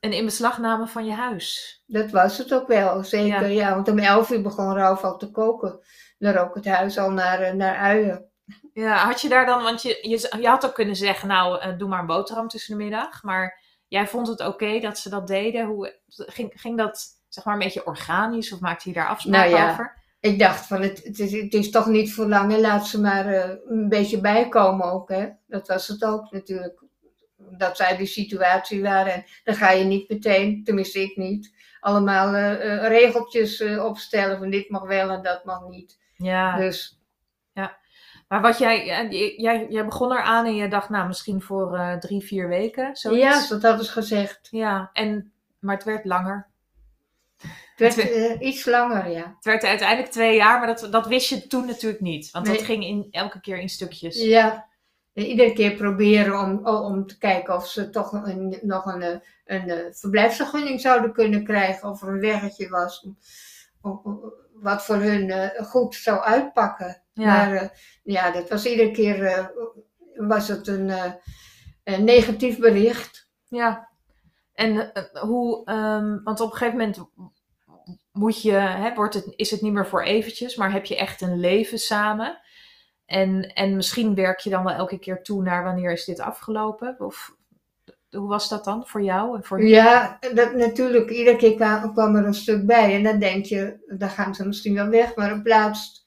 een 0.01 0.13
inbeslagname 0.13 0.87
van 0.87 1.05
je 1.05 1.13
huis. 1.13 1.83
Dat 1.87 2.11
was 2.11 2.39
het 2.39 2.55
ook 2.55 2.67
wel, 2.67 3.05
zeker. 3.05 3.49
Ja, 3.49 3.75
want 3.75 3.89
om 3.89 3.99
elf 3.99 4.31
uur 4.31 4.43
begon 4.43 4.75
Ralf 4.75 5.03
al 5.03 5.19
te 5.19 5.31
koken. 5.31 5.81
Dan 6.19 6.33
rook 6.33 6.55
het 6.55 6.67
huis 6.67 6.99
al 6.99 7.11
naar, 7.11 7.41
eh, 7.41 7.53
naar 7.53 7.77
uien. 7.77 8.31
Ja, 8.73 8.97
had 8.97 9.21
je 9.21 9.29
daar 9.29 9.47
dan, 9.47 9.63
want 9.63 9.83
je, 9.83 9.99
je, 10.03 10.37
je 10.41 10.49
had 10.49 10.67
ook 10.67 10.75
kunnen 10.75 10.97
zeggen, 10.97 11.29
nou, 11.29 11.61
eh, 11.61 11.79
doe 11.79 11.89
maar 11.89 12.01
een 12.01 12.07
boterham 12.07 12.49
tussen 12.49 12.79
de 12.79 12.85
middag. 12.85 13.23
Maar 13.23 13.61
jij 13.89 14.07
vond 14.07 14.29
het 14.29 14.47
oké 14.47 14.81
dat 14.81 14.99
ze 14.99 15.09
dat 15.09 15.27
deden. 15.27 15.67
Hoe, 15.67 16.01
ging, 16.07 16.53
ging 16.55 16.79
dat, 16.79 17.07
zeg 17.29 17.45
maar, 17.45 17.55
een 17.55 17.61
beetje 17.61 17.87
organisch? 17.87 18.53
Of 18.53 18.61
maakte 18.61 18.89
je 18.89 18.95
daar 18.95 19.09
afspraken 19.09 19.51
Nou 19.51 19.63
ja, 19.63 19.71
over? 19.71 19.97
Ik 20.21 20.39
dacht 20.39 20.67
van, 20.67 20.83
het, 20.83 21.05
het, 21.05 21.19
is, 21.19 21.33
het 21.33 21.55
is 21.55 21.71
toch 21.71 21.87
niet 21.87 22.15
voor 22.15 22.27
lang. 22.27 22.53
En 22.53 22.61
laat 22.61 22.87
ze 22.87 23.01
maar 23.01 23.27
eh, 23.27 23.57
een 23.67 23.89
beetje 23.89 24.21
bijkomen 24.21 24.93
ook, 24.93 25.09
hè. 25.09 25.29
Dat 25.47 25.69
was 25.69 25.89
het 25.89 26.05
ook 26.05 26.31
natuurlijk. 26.31 26.83
Dat 27.57 27.77
zij 27.77 27.97
die 27.97 28.07
situatie 28.07 28.83
waren. 28.83 29.13
En 29.13 29.25
dan 29.45 29.55
ga 29.55 29.71
je 29.71 29.85
niet 29.85 30.09
meteen, 30.09 30.65
tenminste 30.65 31.03
ik 31.03 31.17
niet, 31.17 31.55
allemaal 31.81 32.35
eh, 32.35 32.53
eh, 32.53 32.89
regeltjes 32.89 33.61
eh, 33.61 33.85
opstellen 33.85 34.39
van 34.39 34.51
dit 34.51 34.71
mag 34.71 34.83
wel 34.83 35.11
en 35.11 35.23
dat 35.23 35.45
mag 35.45 35.69
niet. 35.69 35.99
Ja, 36.17 36.57
Dus 36.57 36.97
maar 38.29 38.41
wat 38.41 38.59
jij, 38.59 38.87
ja, 38.87 39.05
jij, 39.37 39.67
jij 39.69 39.85
begon 39.85 40.13
eraan 40.13 40.47
en 40.47 40.55
je 40.55 40.69
dacht, 40.69 40.89
nou, 40.89 41.07
misschien 41.07 41.43
voor 41.43 41.97
drie, 42.01 42.23
vier 42.23 42.49
weken, 42.49 42.97
zoiets. 42.97 43.23
ja, 43.23 43.49
dat 43.49 43.63
hadden 43.63 43.85
ze 43.85 43.93
gezegd. 43.93 44.49
Ja, 44.51 44.91
en, 44.93 45.33
maar 45.59 45.75
het 45.75 45.85
werd 45.85 46.05
langer. 46.05 46.47
Het 47.77 47.95
werd 47.95 48.41
iets 48.41 48.65
langer, 48.65 49.11
ja. 49.11 49.35
Het 49.37 49.45
werd 49.45 49.65
uiteindelijk 49.65 50.11
twee 50.11 50.37
jaar, 50.37 50.59
maar 50.59 50.67
dat, 50.67 50.93
dat 50.93 51.07
wist 51.07 51.29
je 51.29 51.47
toen 51.47 51.67
natuurlijk 51.67 52.03
niet. 52.03 52.31
Want 52.31 52.47
dat 52.47 52.63
ging 52.63 52.85
in, 52.85 53.09
elke 53.11 53.41
keer 53.41 53.59
in 53.59 53.69
stukjes. 53.69 54.23
Ja, 54.23 54.69
iedere 55.27 55.53
keer 55.53 55.75
proberen 55.75 56.41
om, 56.41 56.67
om 56.67 57.07
te 57.07 57.19
kijken 57.19 57.55
of 57.55 57.67
ze 57.67 57.91
toch 57.91 58.13
een, 58.13 58.59
nog 58.63 58.85
een, 58.85 59.03
eh, 59.03 59.19
een, 59.45 59.71
eh, 59.71 59.93
verblijfsvergunning 59.93 60.81
zouden 60.81 61.13
kunnen 61.13 61.45
krijgen. 61.45 61.89
Of 61.89 62.03
er 62.03 62.09
een 62.09 62.21
weggetje 62.21 62.69
was 62.69 63.09
om, 63.81 64.33
wat 64.53 64.85
voor 64.85 64.97
hun 64.97 65.31
eh, 65.31 65.65
goed 65.65 65.95
zou 65.95 66.21
uitpakken. 66.21 67.03
Ja. 67.13 67.25
Maar 67.25 67.81
ja, 68.03 68.31
dat 68.31 68.49
was 68.49 68.67
iedere 68.67 68.91
keer 68.91 69.51
was 70.15 70.49
het 70.49 70.67
een, 70.67 70.93
een 71.85 72.05
negatief 72.05 72.59
bericht. 72.59 73.29
Ja. 73.49 73.89
En 74.55 74.93
hoe, 75.21 75.65
ehm, 75.65 76.23
want 76.23 76.41
op 76.41 76.51
een 76.51 76.57
gegeven 76.57 76.79
moment 76.79 76.99
moet 78.13 78.43
je, 78.43 78.53
hè, 78.53 78.95
wordt 78.95 79.15
het, 79.15 79.33
is 79.37 79.51
het 79.51 79.61
niet 79.61 79.73
meer 79.73 79.87
voor 79.87 80.03
eventjes, 80.03 80.57
maar 80.57 80.73
heb 80.73 80.85
je 80.85 80.97
echt 80.97 81.21
een 81.21 81.41
leven 81.41 81.79
samen. 81.79 82.41
En, 83.09 83.53
en 83.55 83.77
misschien 83.77 84.15
werk 84.15 84.39
je 84.39 84.51
dan 84.51 84.65
wel 84.65 84.75
elke 84.75 84.99
keer 84.99 85.23
toe 85.23 85.43
naar 85.43 85.65
wanneer 85.65 85.93
is 85.93 86.05
dit 86.05 86.21
afgelopen? 86.21 86.97
Of 86.99 87.37
hoe 88.11 88.29
was 88.29 88.49
dat 88.49 88.65
dan 88.65 88.87
voor 88.87 89.03
jou? 89.03 89.37
En 89.37 89.45
voor 89.45 89.63
Ja, 89.65 90.19
dat, 90.35 90.55
natuurlijk, 90.55 91.11
iedere 91.11 91.37
keer 91.37 91.55
kwam, 91.55 91.93
kwam 91.93 92.17
er 92.17 92.25
een 92.25 92.35
stuk 92.35 92.67
bij. 92.67 92.95
En 92.95 93.03
dan 93.03 93.19
denk 93.19 93.45
je, 93.45 93.79
dan 93.99 94.09
gaan 94.11 94.35
ze 94.35 94.47
misschien 94.47 94.75
wel 94.75 94.89
weg. 94.89 95.15
Maar 95.17 95.33
op 95.33 95.47
laatst, 95.47 96.07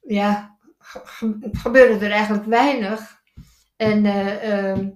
ja, 0.00 0.56
ge- 0.78 1.00
ge- 1.04 1.48
gebeurde 1.52 2.04
er 2.04 2.12
eigenlijk 2.12 2.44
weinig. 2.44 3.20
En 3.76 4.04
eh, 4.04 4.70
ehm, 4.70 4.90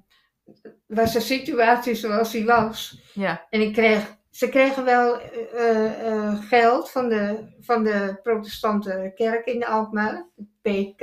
was 0.87 1.13
de 1.13 1.21
situatie 1.21 1.95
zoals 1.95 2.31
die 2.31 2.45
was. 2.45 3.03
Ja. 3.15 3.47
En 3.51 3.61
ik 3.61 3.73
kreeg, 3.73 4.17
ze 4.41 4.49
kregen 4.49 4.85
wel 4.85 5.21
eh, 5.21 6.07
eh, 6.07 6.43
geld 6.43 6.91
van 6.91 7.09
de, 7.09 7.49
van 7.61 7.85
de 7.85 8.19
protestante 8.23 9.13
kerk 9.15 9.47
in 9.47 9.65
Alkmaar. 9.67 10.27
PK, 10.63 11.01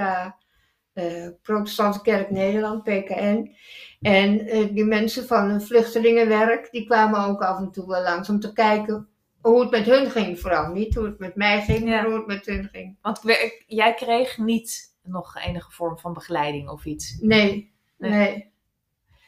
eh, 0.93 1.27
Protestante 1.41 2.01
Kerk 2.01 2.29
Nederland, 2.31 2.83
PKN. 2.83 3.55
En 4.01 4.47
eh, 4.47 4.73
die 4.73 4.83
mensen 4.85 5.27
van 5.27 5.49
een 5.49 5.61
vluchtelingenwerk, 5.61 6.71
die 6.71 6.85
kwamen 6.85 7.25
ook 7.25 7.41
af 7.41 7.59
en 7.59 7.71
toe 7.71 7.87
wel 7.87 8.01
langs 8.01 8.29
om 8.29 8.39
te 8.39 8.53
kijken 8.53 9.07
hoe 9.41 9.61
het 9.61 9.71
met 9.71 9.85
hun 9.85 10.09
ging 10.11 10.39
vooral. 10.39 10.71
Niet 10.73 10.95
hoe 10.95 11.05
het 11.05 11.19
met 11.19 11.35
mij 11.35 11.61
ging, 11.61 11.79
Ja. 11.79 11.85
maar 11.95 12.05
hoe 12.05 12.17
het 12.17 12.27
met 12.27 12.45
hun 12.45 12.69
ging. 12.71 12.97
Want 13.01 13.21
jij 13.67 13.93
kreeg 13.93 14.37
niet 14.37 14.95
nog 15.03 15.35
enige 15.45 15.71
vorm 15.71 15.97
van 15.99 16.13
begeleiding 16.13 16.69
of 16.69 16.85
iets. 16.85 17.17
Nee, 17.19 17.73
Nee. 17.97 18.11
nee. 18.11 18.51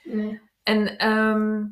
nee. 0.03 0.41
En 0.63 0.97
ehm, 0.97 1.63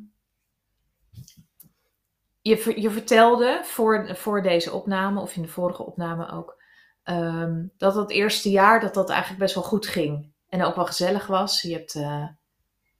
je, 2.48 2.80
je 2.80 2.90
vertelde 2.90 3.60
voor, 3.62 4.16
voor 4.16 4.42
deze 4.42 4.72
opname, 4.72 5.20
of 5.20 5.36
in 5.36 5.42
de 5.42 5.48
vorige 5.48 5.86
opname 5.86 6.30
ook, 6.30 6.56
ehm, 7.02 7.62
dat 7.76 7.94
dat 7.94 8.10
eerste 8.10 8.50
jaar 8.50 8.80
dat 8.80 8.94
dat 8.94 9.10
eigenlijk 9.10 9.40
best 9.40 9.54
wel 9.54 9.64
goed 9.64 9.86
ging. 9.86 10.30
En 10.48 10.64
ook 10.64 10.74
wel 10.74 10.86
gezellig 10.86 11.26
was. 11.26 11.62
Je 11.62 11.72
hebt 11.72 11.94
eh, 11.94 12.24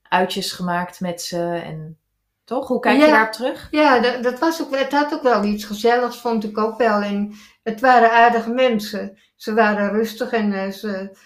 uitjes 0.03 0.53
gemaakt 0.53 1.01
met 1.01 1.23
ze 1.23 1.61
en 1.65 1.99
toch? 2.45 2.69
Hoe 2.69 2.81
kijk 2.81 2.99
Ja. 2.99 3.05
je 3.05 3.11
daarop 3.11 3.33
terug? 3.33 3.69
Ja, 3.71 4.01
dat, 4.01 4.23
dat 4.23 4.39
was 4.39 4.63
ook, 4.63 4.77
het 4.77 4.93
had 4.93 5.13
ook 5.15 5.23
wel 5.23 5.45
iets 5.45 5.65
gezelligs, 5.65 6.21
vond 6.21 6.45
ik 6.45 6.59
ook 6.59 6.79
wel. 6.79 7.01
En 7.01 7.33
het 7.63 7.81
waren 7.81 8.13
aardige 8.13 8.51
mensen. 8.51 9.19
Ze 9.37 9.55
waren 9.55 9.91
rustig 9.91 10.33
en 10.33 10.53
eh, 10.53 10.71
ze, 10.71 11.17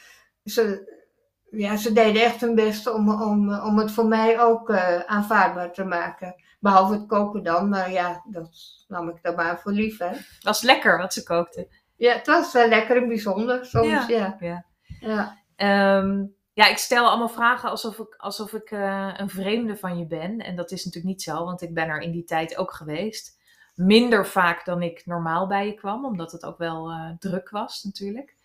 ze, 0.44 0.91
ja, 1.52 1.76
ze 1.76 1.92
deden 1.92 2.22
echt 2.22 2.40
hun 2.40 2.54
best 2.54 2.92
om, 2.92 3.22
om, 3.22 3.54
om 3.54 3.78
het 3.78 3.90
voor 3.92 4.06
mij 4.06 4.40
ook 4.40 4.70
eh, 4.70 4.98
aanvaardbaar 4.98 5.72
te 5.72 5.84
maken. 5.84 6.34
Behalve 6.60 6.92
het 6.92 7.06
koken 7.06 7.42
dan, 7.42 7.68
maar 7.68 7.90
ja, 7.90 8.22
dat 8.24 8.50
nam 8.88 9.08
ik 9.08 9.22
dan 9.22 9.34
maar 9.34 9.60
voor 9.60 9.72
lief, 9.72 9.98
hè. 9.98 10.10
Was 10.40 10.62
lekker 10.62 10.98
wat 10.98 11.12
ze 11.12 11.22
kookten. 11.22 11.66
Ja, 11.96 12.12
het 12.12 12.26
was 12.26 12.52
wel 12.52 12.68
lekker 12.68 12.96
en 12.96 13.08
bijzonder 13.08 13.66
soms, 13.66 13.86
Ja, 13.86 14.04
ja. 14.08 14.36
ja. 14.40 14.64
ja. 15.00 15.38
Ehm, 15.56 16.24
ja, 16.52 16.66
ik 16.66 16.78
stel 16.78 17.08
allemaal 17.08 17.28
vragen 17.28 17.70
alsof 17.70 17.98
ik, 17.98 18.14
alsof 18.16 18.52
ik 18.52 18.70
eh, 18.70 19.14
een 19.16 19.30
vreemde 19.30 19.76
van 19.76 19.98
je 19.98 20.06
ben. 20.06 20.38
En 20.38 20.56
dat 20.56 20.70
is 20.70 20.84
natuurlijk 20.84 21.14
niet 21.14 21.22
zo, 21.22 21.44
want 21.44 21.62
ik 21.62 21.74
ben 21.74 21.88
er 21.88 22.00
in 22.00 22.12
die 22.12 22.24
tijd 22.24 22.56
ook 22.56 22.72
geweest. 22.72 23.40
Minder 23.74 24.26
vaak 24.26 24.64
dan 24.64 24.82
ik 24.82 25.06
normaal 25.06 25.46
bij 25.46 25.66
je 25.66 25.74
kwam, 25.74 26.04
omdat 26.04 26.32
het 26.32 26.44
ook 26.44 26.58
wel 26.58 26.90
eh, 26.90 27.10
druk 27.18 27.50
was 27.50 27.82
natuurlijk. 27.82 28.36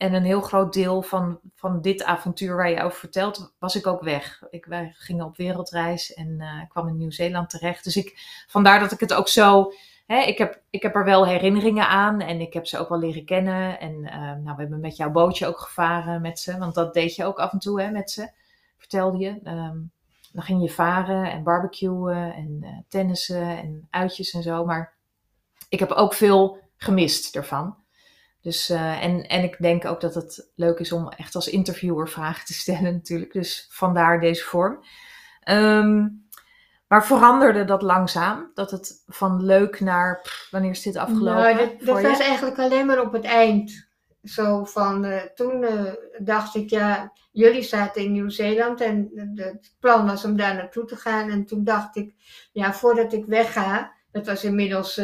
En 0.00 0.14
een 0.14 0.24
heel 0.24 0.40
groot 0.40 0.72
deel 0.72 1.02
van, 1.02 1.40
van 1.54 1.80
dit 1.80 2.04
avontuur 2.04 2.56
waar 2.56 2.70
je 2.70 2.82
over 2.82 2.98
vertelt, 2.98 3.54
was 3.58 3.76
ik 3.76 3.86
ook 3.86 4.02
weg. 4.02 4.42
Ik, 4.50 4.64
wij 4.64 4.92
gingen 4.96 5.24
op 5.24 5.36
wereldreis 5.36 6.14
en 6.14 6.40
eh, 6.40 6.68
kwam 6.68 6.88
in 6.88 6.96
Nieuw-Zeeland 6.96 7.50
terecht. 7.50 7.84
Dus 7.84 7.96
ik, 7.96 8.44
vandaar 8.46 8.80
dat 8.80 8.92
ik 8.92 9.00
het 9.00 9.14
ook 9.14 9.28
zo 9.28 9.72
Hè, 10.10 10.20
ik, 10.20 10.38
heb, 10.38 10.60
ik 10.70 10.82
heb 10.82 10.94
er 10.94 11.04
wel 11.04 11.26
herinneringen 11.26 11.88
aan 11.88 12.20
en 12.20 12.40
ik 12.40 12.52
heb 12.52 12.66
ze 12.66 12.78
ook 12.78 12.88
wel 12.88 12.98
leren 12.98 13.24
kennen. 13.24 13.80
En 13.80 14.04
eh, 14.04 14.20
nou, 14.20 14.56
we 14.56 14.60
hebben 14.60 14.80
met 14.80 14.96
jouw 14.96 15.10
bootje 15.10 15.46
ook 15.46 15.58
gevaren 15.58 16.20
met 16.20 16.38
ze, 16.38 16.58
want 16.58 16.74
dat 16.74 16.94
deed 16.94 17.14
je 17.14 17.24
ook 17.24 17.38
af 17.38 17.52
en 17.52 17.58
toe 17.58 17.82
hè, 17.82 17.90
met 17.90 18.10
ze, 18.10 18.30
vertelde 18.78 19.18
je. 19.18 19.40
Ehm, 19.44 19.78
dan 20.32 20.42
ging 20.42 20.62
je 20.62 20.70
varen 20.70 21.30
en 21.30 21.42
barbecuen 21.42 22.34
en 22.34 22.58
eh, 22.62 22.70
tennissen 22.88 23.58
en 23.58 23.86
uitjes 23.90 24.30
en 24.30 24.42
zo. 24.42 24.64
Maar 24.64 24.92
ik 25.68 25.78
heb 25.78 25.90
ook 25.90 26.14
veel 26.14 26.58
gemist 26.76 27.36
ervan. 27.36 27.76
Dus, 28.42 28.70
eh, 28.70 29.04
en, 29.04 29.26
en 29.26 29.42
ik 29.42 29.56
denk 29.58 29.84
ook 29.84 30.00
dat 30.00 30.14
het 30.14 30.50
leuk 30.54 30.78
is 30.78 30.92
om 30.92 31.08
echt 31.08 31.34
als 31.34 31.48
interviewer 31.48 32.08
vragen 32.08 32.46
te 32.46 32.52
stellen 32.62 32.92
natuurlijk. 32.92 33.32
Dus 33.32 33.66
vandaar 33.70 34.20
deze 34.20 34.44
vorm. 34.44 34.84
Ehm, 35.40 36.08
maar 36.88 37.06
veranderde 37.06 37.64
dat 37.64 37.82
langzaam? 37.82 38.50
Dat 38.54 38.70
het 38.70 39.02
van 39.06 39.44
leuk 39.44 39.80
naar 39.80 40.20
pff, 40.22 40.48
wanneer 40.50 40.70
is 40.70 40.82
dit 40.82 40.96
afgelopen? 40.96 41.42
Nou, 41.42 41.56
dat, 41.56 41.80
dat 41.80 42.02
was 42.02 42.18
eigenlijk 42.20 42.58
alleen 42.58 42.86
maar 42.86 43.00
op 43.00 43.12
het 43.12 43.24
eind. 43.24 43.88
Zo 44.22 44.64
van, 44.64 45.04
eh, 45.04 45.22
toen 45.34 45.64
eh, 45.64 45.92
dacht 46.18 46.54
ik, 46.54 46.70
ja, 46.70 47.12
jullie 47.32 47.62
zaten 47.62 48.02
in 48.02 48.12
Nieuw-Zeeland 48.12 48.80
en 48.80 49.10
het 49.34 49.74
plan 49.80 50.06
was 50.06 50.24
om 50.24 50.36
daar 50.36 50.54
naartoe 50.54 50.84
te 50.84 50.96
gaan. 50.96 51.30
En 51.30 51.46
toen 51.46 51.64
dacht 51.64 51.96
ik, 51.96 52.14
ja, 52.52 52.72
voordat 52.72 53.12
ik 53.12 53.24
wegga, 53.26 53.92
dat 54.12 54.26
was 54.26 54.44
inmiddels 54.44 55.00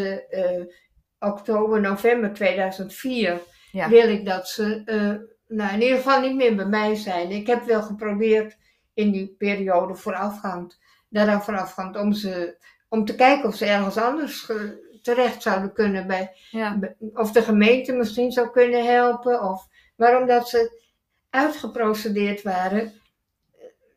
oktober, 1.18 1.80
november 1.80 2.32
2004, 2.32 3.40
Ja. 3.72 3.88
wil 3.88 4.08
ik 4.08 4.24
dat 4.26 4.48
ze, 4.48 4.82
eh, 4.84 5.56
nou, 5.56 5.74
in 5.74 5.82
ieder 5.82 5.96
geval 5.96 6.20
niet 6.20 6.34
meer 6.36 6.54
bij 6.56 6.66
mij 6.66 6.94
zijn. 6.94 7.30
Ik 7.30 7.46
heb 7.46 7.64
wel 7.64 7.82
geprobeerd 7.82 8.56
in 8.94 9.10
die 9.10 9.34
periode 9.38 9.94
voorafgaand, 9.94 10.78
daaraan 11.08 11.42
voorafgaand, 11.42 11.96
om, 11.96 12.12
ze, 12.12 12.56
om 12.88 13.04
te 13.04 13.14
kijken 13.14 13.48
of 13.48 13.54
ze 13.56 13.66
ergens 13.66 13.96
anders 13.96 14.48
eh, 14.50 14.56
terecht 15.02 15.42
zouden 15.42 15.72
kunnen 15.72 16.06
bij 16.06 16.32
Ja. 16.50 16.78
of 17.14 17.32
de 17.32 17.42
gemeente 17.42 17.92
misschien 17.92 18.32
zou 18.32 18.50
kunnen 18.50 18.84
helpen. 18.86 19.42
Of 19.42 19.66
waarom 19.96 20.26
dat 20.26 20.48
ze 20.48 20.84
uitgeprocedeerd 21.30 22.42
waren, 22.42 22.92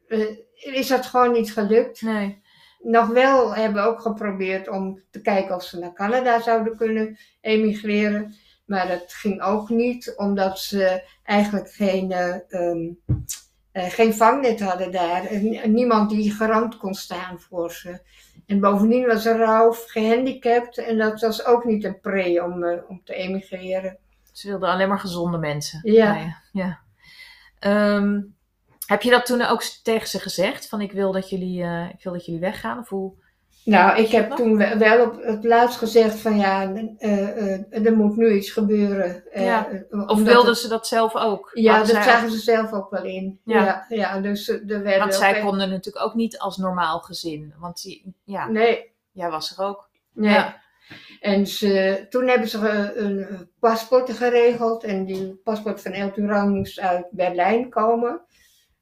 eh, 0.08 0.26
is 0.54 0.88
dat 0.88 1.06
gewoon 1.06 1.32
niet 1.32 1.54
gelukt. 1.54 2.02
Nee. 2.02 2.39
Nog 2.80 3.08
wel 3.08 3.56
hebben 3.56 3.84
we 3.84 3.90
ook 3.90 4.02
geprobeerd 4.02 4.70
om 4.70 5.02
te 5.12 5.22
kijken 5.22 5.56
of 5.56 5.64
ze 5.64 5.80
naar 5.80 5.94
Canada 5.94 6.42
zouden 6.42 6.78
kunnen 6.78 7.18
emigreren. 7.42 8.36
Maar 8.66 8.88
dat 8.88 9.14
ging 9.14 9.42
ook 9.42 9.70
niet, 9.70 10.14
omdat 10.18 10.60
ze 10.60 11.10
eigenlijk 11.24 11.72
geen, 11.72 12.12
eh, 12.12 12.36
ehm, 12.48 12.90
eh, 13.72 13.90
geen 13.90 14.14
vangnet 14.14 14.60
hadden 14.60 14.92
daar. 14.92 15.26
En 15.26 15.74
niemand 15.74 16.10
die 16.10 16.32
garant 16.32 16.78
kon 16.78 16.94
staan 16.94 17.40
voor 17.40 17.72
ze. 17.72 18.00
En 18.46 18.60
bovendien 18.60 19.06
was 19.06 19.26
Ralf 19.26 19.86
gehandicapt 19.88 20.78
en 20.78 20.98
dat 20.98 21.22
was 21.22 21.46
ook 21.46 21.66
niet 21.66 21.84
een 21.84 22.00
pre 22.00 22.44
om, 22.44 22.64
eh, 22.64 22.82
om 22.88 23.02
te 23.04 23.14
emigreren. 23.14 23.98
Ze 24.32 24.48
wilden 24.48 24.70
alleen 24.70 24.90
maar 24.90 25.00
gezonde 25.00 25.38
mensen. 25.38 25.80
Ja. 25.84 26.42
ja. 26.52 26.80
Ehm, 27.60 28.22
heb 28.90 29.02
je 29.02 29.10
dat 29.10 29.26
toen 29.26 29.42
ook 29.42 29.64
tegen 29.64 30.08
ze 30.08 30.20
gezegd? 30.20 30.68
Van 30.70 30.82
ik 30.82 30.92
wil 30.92 31.12
dat 31.12 31.30
jullie, 31.30 31.64
eh, 31.64 31.90
ik 31.94 32.04
wil 32.04 32.14
dat 32.14 32.26
jullie 32.26 32.42
weggaan? 32.42 32.80
Of 32.80 32.90
hoe? 32.90 33.14
Nou, 33.66 34.00
ik 34.00 34.10
heb 34.12 34.32
toen 34.32 34.58
we- 34.58 34.78
wel 34.78 35.06
op 35.06 35.24
het 35.24 35.44
laatst 35.44 35.78
gezegd 35.78 36.20
van 36.20 36.38
ja, 36.38 36.74
eh, 36.98 37.54
eh, 37.54 37.86
er 37.86 37.96
moet 37.98 38.16
nu 38.16 38.34
iets 38.34 38.50
gebeuren. 38.52 39.24
Ja. 39.34 39.68
Of 39.92 40.22
wilden 40.22 40.50
het- 40.50 40.58
ze 40.58 40.68
dat 40.68 40.88
zelf 40.88 41.16
ook? 41.16 41.50
Ja, 41.54 41.78
dat 41.78 41.88
zij 41.88 42.04
zagen 42.04 42.32
ze 42.32 42.38
zelf 42.38 42.72
ook 42.74 42.90
wel 42.90 43.04
in. 43.04 43.40
Ja. 43.44 43.64
Ja, 43.64 43.86
ja, 43.90 44.20
dus 44.20 44.48
er 44.50 44.66
werden 44.66 45.00
Want 45.00 45.16
zij 45.16 45.42
konden 45.42 45.70
natuurlijk 45.70 46.06
ook 46.06 46.14
niet 46.14 46.38
als 46.40 46.58
normaal 46.58 47.00
gezin. 47.00 47.54
Want 47.60 47.82
die, 47.82 48.14
ja, 48.24 48.48
Nee, 48.48 48.92
jij 49.12 49.30
was 49.30 49.58
er 49.58 49.64
ook. 49.66 49.90
nee. 50.14 50.34
Ja. 50.34 50.62
En 51.20 51.48
ze, 51.48 52.06
toen 52.10 52.28
hebben 52.28 52.48
ze 52.48 52.92
een 52.96 53.50
paspoort 53.60 54.12
geregeld. 54.12 54.84
En 54.84 55.06
die 55.06 55.42
paspoort 55.44 55.82
van 55.82 55.92
El 55.92 56.12
Turan 56.12 56.50
moest 56.50 56.80
uit 56.80 57.08
Berlijn 57.12 57.70
komen. 57.70 58.22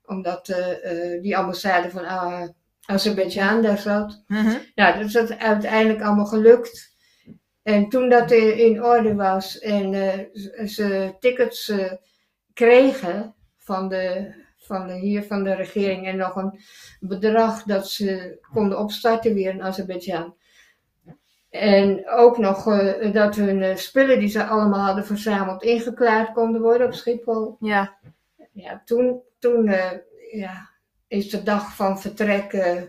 Omdat 0.08 0.50
eh, 0.50 1.14
eh, 1.16 1.22
die 1.22 1.38
ambassade 1.38 1.90
van 1.90 2.04
uh, 2.04 2.44
Azerbeidzjan 2.86 3.62
daar 3.62 3.78
zat. 3.78 4.24
Mhm. 4.28 4.56
Ja, 4.76 4.92
dat 4.92 5.06
is 5.06 5.12
dat 5.14 5.38
uiteindelijk 5.38 6.02
allemaal 6.04 6.26
gelukt. 6.26 6.96
En 7.64 7.90
toen 7.90 8.10
dat 8.10 8.32
in, 8.32 8.58
in 8.58 8.84
orde 8.84 9.16
was 9.16 9.60
en 9.60 9.94
eh, 9.94 10.66
ze- 10.66 11.16
tickets 11.20 11.70
eh, 11.70 11.92
kregen 12.54 13.36
van 13.58 13.88
de, 13.90 14.34
van 14.58 14.88
de, 14.88 14.94
hier 14.94 15.24
van 15.24 15.44
de 15.44 15.54
regering 15.56 16.08
en 16.08 16.18
nog 16.18 16.36
een 16.36 16.60
bedrag 17.00 17.64
dat 17.64 17.90
ze 17.90 18.38
konden 18.54 18.80
opstarten 18.80 19.34
weer 19.34 19.50
in 19.54 19.64
Azerbeidzjan. 19.64 20.36
En 21.50 22.10
ook 22.10 22.38
nog 22.38 22.68
eh, 22.68 23.14
dat 23.14 23.36
hun 23.36 23.62
eh, 23.64 23.76
spullen 23.76 24.20
die 24.20 24.28
ze 24.28 24.44
allemaal 24.46 24.86
hadden 24.86 25.06
verzameld 25.06 25.64
ingeklaard 25.64 26.34
konden 26.34 26.62
worden 26.62 26.88
op 26.88 26.94
Schiphol. 26.94 27.58
Ja. 27.60 27.98
Ja, 28.52 28.82
toen, 28.86 29.22
toen 29.40 29.68
eh, 29.68 29.92
ja, 30.32 30.70
is 31.08 31.30
de 31.30 31.44
dag 31.44 31.76
van 31.76 32.00
vertrek 32.00 32.54
eh, 32.54 32.82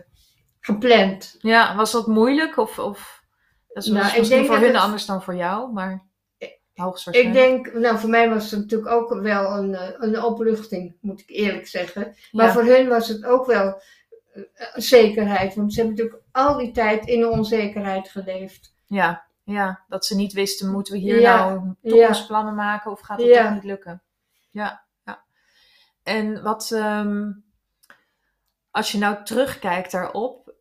gepland. 0.59 1.35
ja, 1.39 1.75
was 1.75 1.91
dat 1.91 2.07
moeilijk? 2.07 2.57
Of, 2.57 2.79
of 2.79 3.23
dat 3.67 3.83
is 3.83 3.89
Nou, 3.89 4.07
ik 4.07 4.17
misschien 4.17 4.29
denk 4.29 4.45
voor 4.45 4.55
dat 4.55 4.63
hun 4.65 4.73
het- 4.73 4.83
anders 4.83 5.05
dan 5.05 5.23
voor 5.23 5.35
jou, 5.35 5.73
maar 5.73 6.07
Ik 6.37 6.59
hoogstwaarschijnlijk. 6.73 7.63
denk, 7.63 7.73
nou 7.73 7.97
voor 7.99 8.09
mij 8.09 8.29
was 8.29 8.51
het 8.51 8.59
natuurlijk 8.59 8.91
ook 8.91 9.21
wel 9.21 9.57
een, 9.57 9.75
eh, 9.75 9.89
een 9.97 10.23
opluchting, 10.23 10.97
moet 11.01 11.19
ik 11.21 11.29
eerlijk 11.29 11.67
zeggen. 11.67 12.15
Maar 12.31 12.51
voor 12.51 12.63
hun 12.63 12.87
was 12.87 13.07
het 13.07 13.25
ook 13.25 13.45
wel 13.45 13.81
een 14.33 14.81
zekerheid, 14.81 15.55
want 15.55 15.73
ze 15.73 15.79
hebben 15.81 15.97
natuurlijk 15.97 16.23
al 16.31 16.57
die 16.57 16.71
tijd 16.71 17.05
in 17.07 17.27
onzekerheid 17.27 18.09
geleefd. 18.09 18.73
Ja, 18.87 19.25
ja, 19.43 19.83
dat 19.87 20.05
ze 20.05 20.15
niet 20.15 20.33
wisten, 20.33 20.71
moeten 20.71 20.93
we 20.93 20.99
hier 20.99 21.19
Ja, 21.19 21.45
nou 21.49 21.73
toekomstplannen 21.83 22.55
maken 22.55 22.91
of 22.91 22.99
gaat 22.99 23.21
het 23.21 23.33
toch 23.33 23.53
niet 23.53 23.63
lukken? 23.63 24.01
Ja. 24.51 24.87
En 26.03 26.41
wat, 26.41 26.71
ehm, 26.71 27.31
als 28.71 28.91
je 28.91 28.97
nou 28.97 29.23
terugkijkt 29.23 29.91
daarop, 29.91 30.53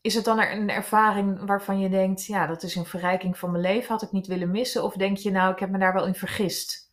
is 0.00 0.14
het 0.14 0.24
dan 0.24 0.40
een 0.40 0.70
ervaring 0.70 1.46
waarvan 1.46 1.80
je 1.80 1.88
denkt, 1.88 2.26
ja, 2.26 2.46
dat 2.46 2.62
is 2.62 2.74
een 2.74 2.84
verrijking 2.84 3.38
van 3.38 3.50
mijn 3.50 3.62
leven, 3.62 3.88
had 3.88 4.02
ik 4.02 4.12
niet 4.12 4.26
willen 4.26 4.50
missen? 4.50 4.82
Of 4.82 4.94
denk 4.94 5.16
je, 5.16 5.30
nou, 5.30 5.52
ik 5.52 5.58
heb 5.58 5.70
me 5.70 5.78
daar 5.78 5.92
wel 5.92 6.06
in 6.06 6.14
vergist? 6.14 6.90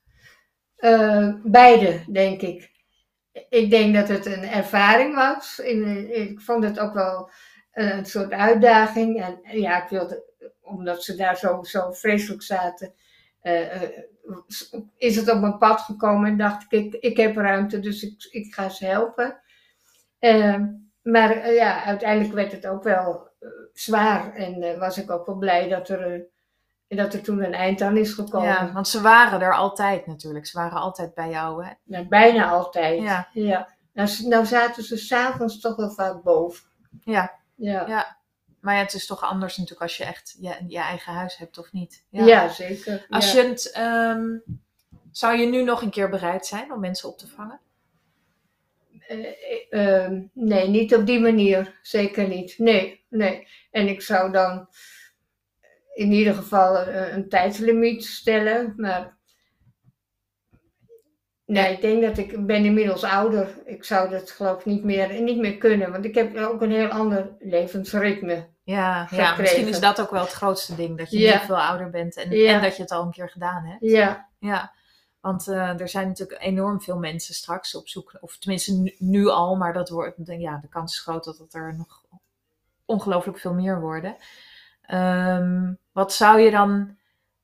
Eh, 0.75 1.33
beide, 1.43 2.03
denk 2.11 2.41
ik. 2.41 2.71
ik 3.49 3.69
denk 3.69 3.95
dat 3.95 4.07
het 4.07 4.25
een 4.25 4.43
ervaring 4.43 5.15
was. 5.15 5.59
In, 5.59 6.13
ik 6.15 6.41
vond 6.41 6.63
het 6.63 6.79
ook 6.79 6.93
wel 6.93 7.31
een 7.71 8.05
soort 8.05 8.31
uitdaging. 8.31 9.23
En 9.23 9.59
ja, 9.59 9.83
ik 9.83 9.89
wilde, 9.89 10.23
omdat 10.61 11.03
ze 11.03 11.15
daar 11.15 11.37
zo, 11.37 11.63
zo 11.63 11.91
vreselijk 11.91 12.41
zaten, 12.41 12.93
uh, 13.43 13.83
is 14.97 15.15
het 15.15 15.31
op 15.31 15.39
mijn 15.39 15.57
pad 15.57 15.81
gekomen 15.81 16.29
en 16.29 16.37
dacht 16.37 16.65
ik, 16.69 16.93
ik, 16.93 16.93
ik 16.93 17.17
heb 17.17 17.35
ruimte, 17.35 17.79
dus 17.79 18.03
ik, 18.03 18.27
ik 18.31 18.53
ga 18.53 18.69
ze 18.69 18.85
helpen. 18.85 19.39
Uh, 20.19 20.63
maar 21.01 21.53
ja, 21.53 21.83
uiteindelijk 21.83 22.33
werd 22.33 22.51
het 22.51 22.67
ook 22.67 22.83
wel 22.83 23.29
zwaar 23.73 24.33
en 24.33 24.79
was 24.79 24.97
ik 24.97 25.11
ook 25.11 25.25
wel 25.25 25.37
blij 25.37 25.67
dat 25.67 25.89
er 25.89 26.27
dat 26.95 27.13
er 27.13 27.21
toen 27.21 27.43
een 27.43 27.53
eind 27.53 27.81
aan 27.81 27.97
is 27.97 28.13
gekomen. 28.13 28.47
Ja, 28.47 28.71
want 28.73 28.87
ze 28.87 29.01
waren 29.01 29.41
er 29.41 29.55
altijd 29.55 30.07
natuurlijk. 30.07 30.47
Ze 30.47 30.57
waren 30.57 30.79
altijd 30.79 31.13
bij 31.13 31.29
jou, 31.29 31.65
hè? 31.65 31.71
Nou, 31.83 32.07
bijna 32.07 32.49
altijd. 32.49 33.01
Ja. 33.01 33.27
ja. 33.31 33.67
Nou, 33.93 34.09
nou 34.23 34.45
zaten 34.45 34.83
ze 34.83 34.97
s'avonds 34.97 35.59
toch 35.59 35.75
wel 35.75 35.91
vaak 35.91 36.23
boven. 36.23 36.69
Ja. 37.03 37.31
ja. 37.55 37.87
ja. 37.87 38.18
Maar 38.61 38.75
ja, 38.75 38.81
het 38.81 38.93
is 38.93 39.05
toch 39.05 39.21
anders 39.21 39.57
natuurlijk 39.57 39.81
als 39.81 39.97
je 39.97 40.05
echt 40.05 40.35
je, 40.39 40.55
je 40.67 40.79
eigen 40.79 41.13
huis 41.13 41.37
hebt, 41.37 41.57
of 41.57 41.71
niet? 41.71 42.05
Ja, 42.09 42.25
ja 42.25 42.49
zeker. 42.49 43.05
Als 43.09 43.31
je 43.31 43.41
het, 43.41 43.71
ehm, 43.71 44.37
zou 45.11 45.37
je 45.37 45.45
nu 45.45 45.63
nog 45.63 45.81
een 45.81 45.89
keer 45.89 46.09
bereid 46.09 46.45
zijn 46.45 46.71
om 46.73 46.79
mensen 46.79 47.09
op 47.09 47.17
te 47.17 47.27
vangen? 47.27 47.59
Uh, 49.09 49.27
uh, 49.69 50.21
nee, 50.33 50.67
niet 50.67 50.95
op 50.95 51.05
die 51.05 51.19
manier. 51.19 51.79
Zeker 51.81 52.27
niet. 52.27 52.57
Nee, 52.57 53.05
nee. 53.09 53.47
En 53.71 53.87
ik 53.87 54.01
zou 54.01 54.31
dan 54.31 54.67
in 55.93 56.11
ieder 56.11 56.33
geval 56.33 56.87
een, 56.87 57.13
een 57.13 57.29
tijdslimiet 57.29 58.05
stellen. 58.05 58.73
Maar 58.77 59.17
nee, 61.49 61.73
ik 61.73 61.81
denk 61.81 62.01
dat 62.01 62.17
ik 62.17 62.45
ben 62.45 62.65
inmiddels 62.65 63.03
ouder. 63.03 63.47
Ik 63.65 63.83
zou 63.83 64.09
dat 64.09 64.31
geloof 64.31 64.59
ik 64.59 64.65
niet 64.65 64.83
meer, 64.83 65.21
niet 65.21 65.37
meer 65.37 65.57
kunnen. 65.57 65.91
Want 65.91 66.05
ik 66.05 66.15
heb 66.15 66.37
ook 66.37 66.61
een 66.61 66.71
heel 66.71 66.87
ander 66.87 67.35
levensritme. 67.39 68.47
Ja, 68.63 69.07
ja, 69.11 69.35
misschien 69.37 69.67
is 69.67 69.79
dat 69.79 70.01
ook 70.01 70.11
wel 70.11 70.21
het 70.21 70.33
grootste 70.33 70.75
ding. 70.75 70.97
Dat 70.97 71.11
je 71.11 71.19
ja. 71.19 71.39
veel 71.39 71.61
ouder 71.61 71.89
bent 71.89 72.15
en, 72.15 72.31
en 72.31 72.61
dat 72.61 72.75
je 72.75 72.81
het 72.81 72.91
al 72.91 73.03
een 73.03 73.11
keer 73.11 73.29
gedaan 73.29 73.63
hebt. 73.63 73.91
Ja. 73.91 74.27
ja. 74.39 74.73
Want 75.19 75.47
uh, 75.47 75.79
er 75.79 75.89
zijn 75.89 76.07
natuurlijk 76.07 76.41
enorm 76.43 76.81
veel 76.81 76.97
mensen 76.97 77.33
straks 77.33 77.75
op 77.75 77.87
zoek, 77.87 78.17
of 78.19 78.37
tenminste 78.37 78.73
nu, 78.73 78.95
nu 78.97 79.27
al, 79.27 79.55
maar 79.55 79.73
dat 79.73 79.89
wordt, 79.89 80.15
ja, 80.25 80.57
de 80.61 80.67
kans 80.67 80.93
is 80.93 80.99
groot 80.99 81.23
dat 81.23 81.37
het 81.37 81.53
er 81.53 81.75
nog 81.77 82.03
ongelooflijk 82.85 83.39
veel 83.39 83.53
meer 83.53 83.81
worden. 83.81 84.15
Um, 84.93 85.77
wat 85.91 86.13
zou 86.13 86.39
je 86.39 86.51
dan 86.51 86.97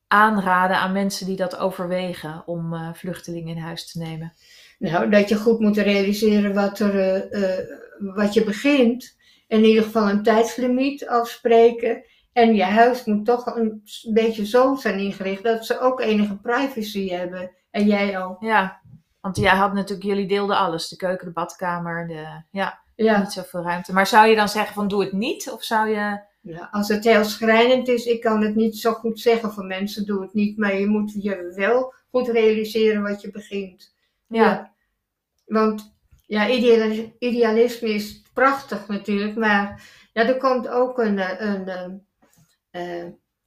aanraden 0.08 0.78
aan 0.78 0.92
mensen 0.92 1.26
die 1.26 1.36
dat 1.36 1.58
overwegen 1.58 2.44
om 2.46 2.74
uh, 2.74 2.94
vluchtelingen 2.94 3.56
in 3.56 3.62
huis 3.62 3.92
te 3.92 4.00
nemen? 4.00 4.34
Nou, 4.80 5.10
dat 5.10 5.30
je 5.30 5.36
goed 5.36 5.60
moet 5.60 5.78
realiseren 5.78 6.54
wat, 6.54 6.80
er, 6.80 7.34
uh, 7.34 7.76
wat 8.14 8.34
je 8.34 8.44
begint. 8.44 9.18
In 9.48 9.64
ieder 9.64 9.84
geval 9.84 10.10
een 10.10 10.24
tijdslimiet 10.24 11.08
afspreken. 11.08 12.04
En 12.34 12.56
je 12.56 12.64
huis 12.64 13.06
moet 13.06 13.26
toch 13.26 13.46
een 13.46 13.84
beetje 14.14 14.46
zo 14.46 14.76
zijn 14.76 15.00
ingericht 15.00 15.44
dat 15.44 15.66
ze 15.66 15.80
ook 15.80 16.00
enige 16.00 16.38
privacy 16.38 17.10
hebben. 17.10 17.52
En 17.72 17.86
jij 17.86 18.20
ook. 18.20 18.42
Ja, 18.42 18.82
want 19.22 19.38
jij 19.38 19.56
had 19.56 19.74
natuurlijk, 19.74 20.08
jullie 20.08 20.28
deelden 20.28 20.58
alles. 20.58 20.88
De 20.88 20.96
keuken, 20.96 21.26
de 21.26 21.34
badkamer, 21.34 22.08
de, 22.08 22.44
ja, 22.52 22.80
ja. 22.96 23.20
niet 23.20 23.32
zoveel 23.32 23.62
ruimte. 23.62 23.94
Maar 23.94 24.08
zou 24.08 24.28
je 24.28 24.36
dan 24.36 24.50
zeggen 24.50 24.74
van 24.74 24.88
doe 24.88 25.04
het 25.04 25.12
niet? 25.12 25.52
Of 25.52 25.64
zou 25.64 25.90
je... 25.90 26.34
Ja, 26.48 26.68
als 26.72 26.88
het 26.88 27.04
heel 27.04 27.24
schrijnend 27.24 27.88
is, 27.88 28.06
ik 28.06 28.22
kan 28.22 28.42
het 28.42 28.56
niet 28.56 28.78
zo 28.78 28.94
goed 28.94 29.20
zeggen 29.20 29.52
voor 29.52 29.66
mensen, 29.66 30.06
doe 30.06 30.22
het 30.22 30.34
niet. 30.34 30.58
Maar 30.58 30.76
je 30.76 30.88
moet 30.88 31.14
je 31.24 31.54
wel 31.56 31.94
goed 32.10 32.28
realiseren 32.28 33.02
wat 33.02 33.22
je 33.22 33.32
begint. 33.32 33.94
Ja. 34.28 34.74
Want 35.46 35.96
ja, 36.26 36.48
idealisme 37.20 37.90
is 37.90 38.22
prachtig 38.34 38.88
natuurlijk, 38.88 39.36
maar 39.36 39.90
ja, 40.14 40.28
er 40.28 40.38
komt 40.38 40.68
ook 40.68 40.98
een, 40.98 41.44
een, 41.44 41.70
een, 41.70 42.08
eh, 42.72 43.06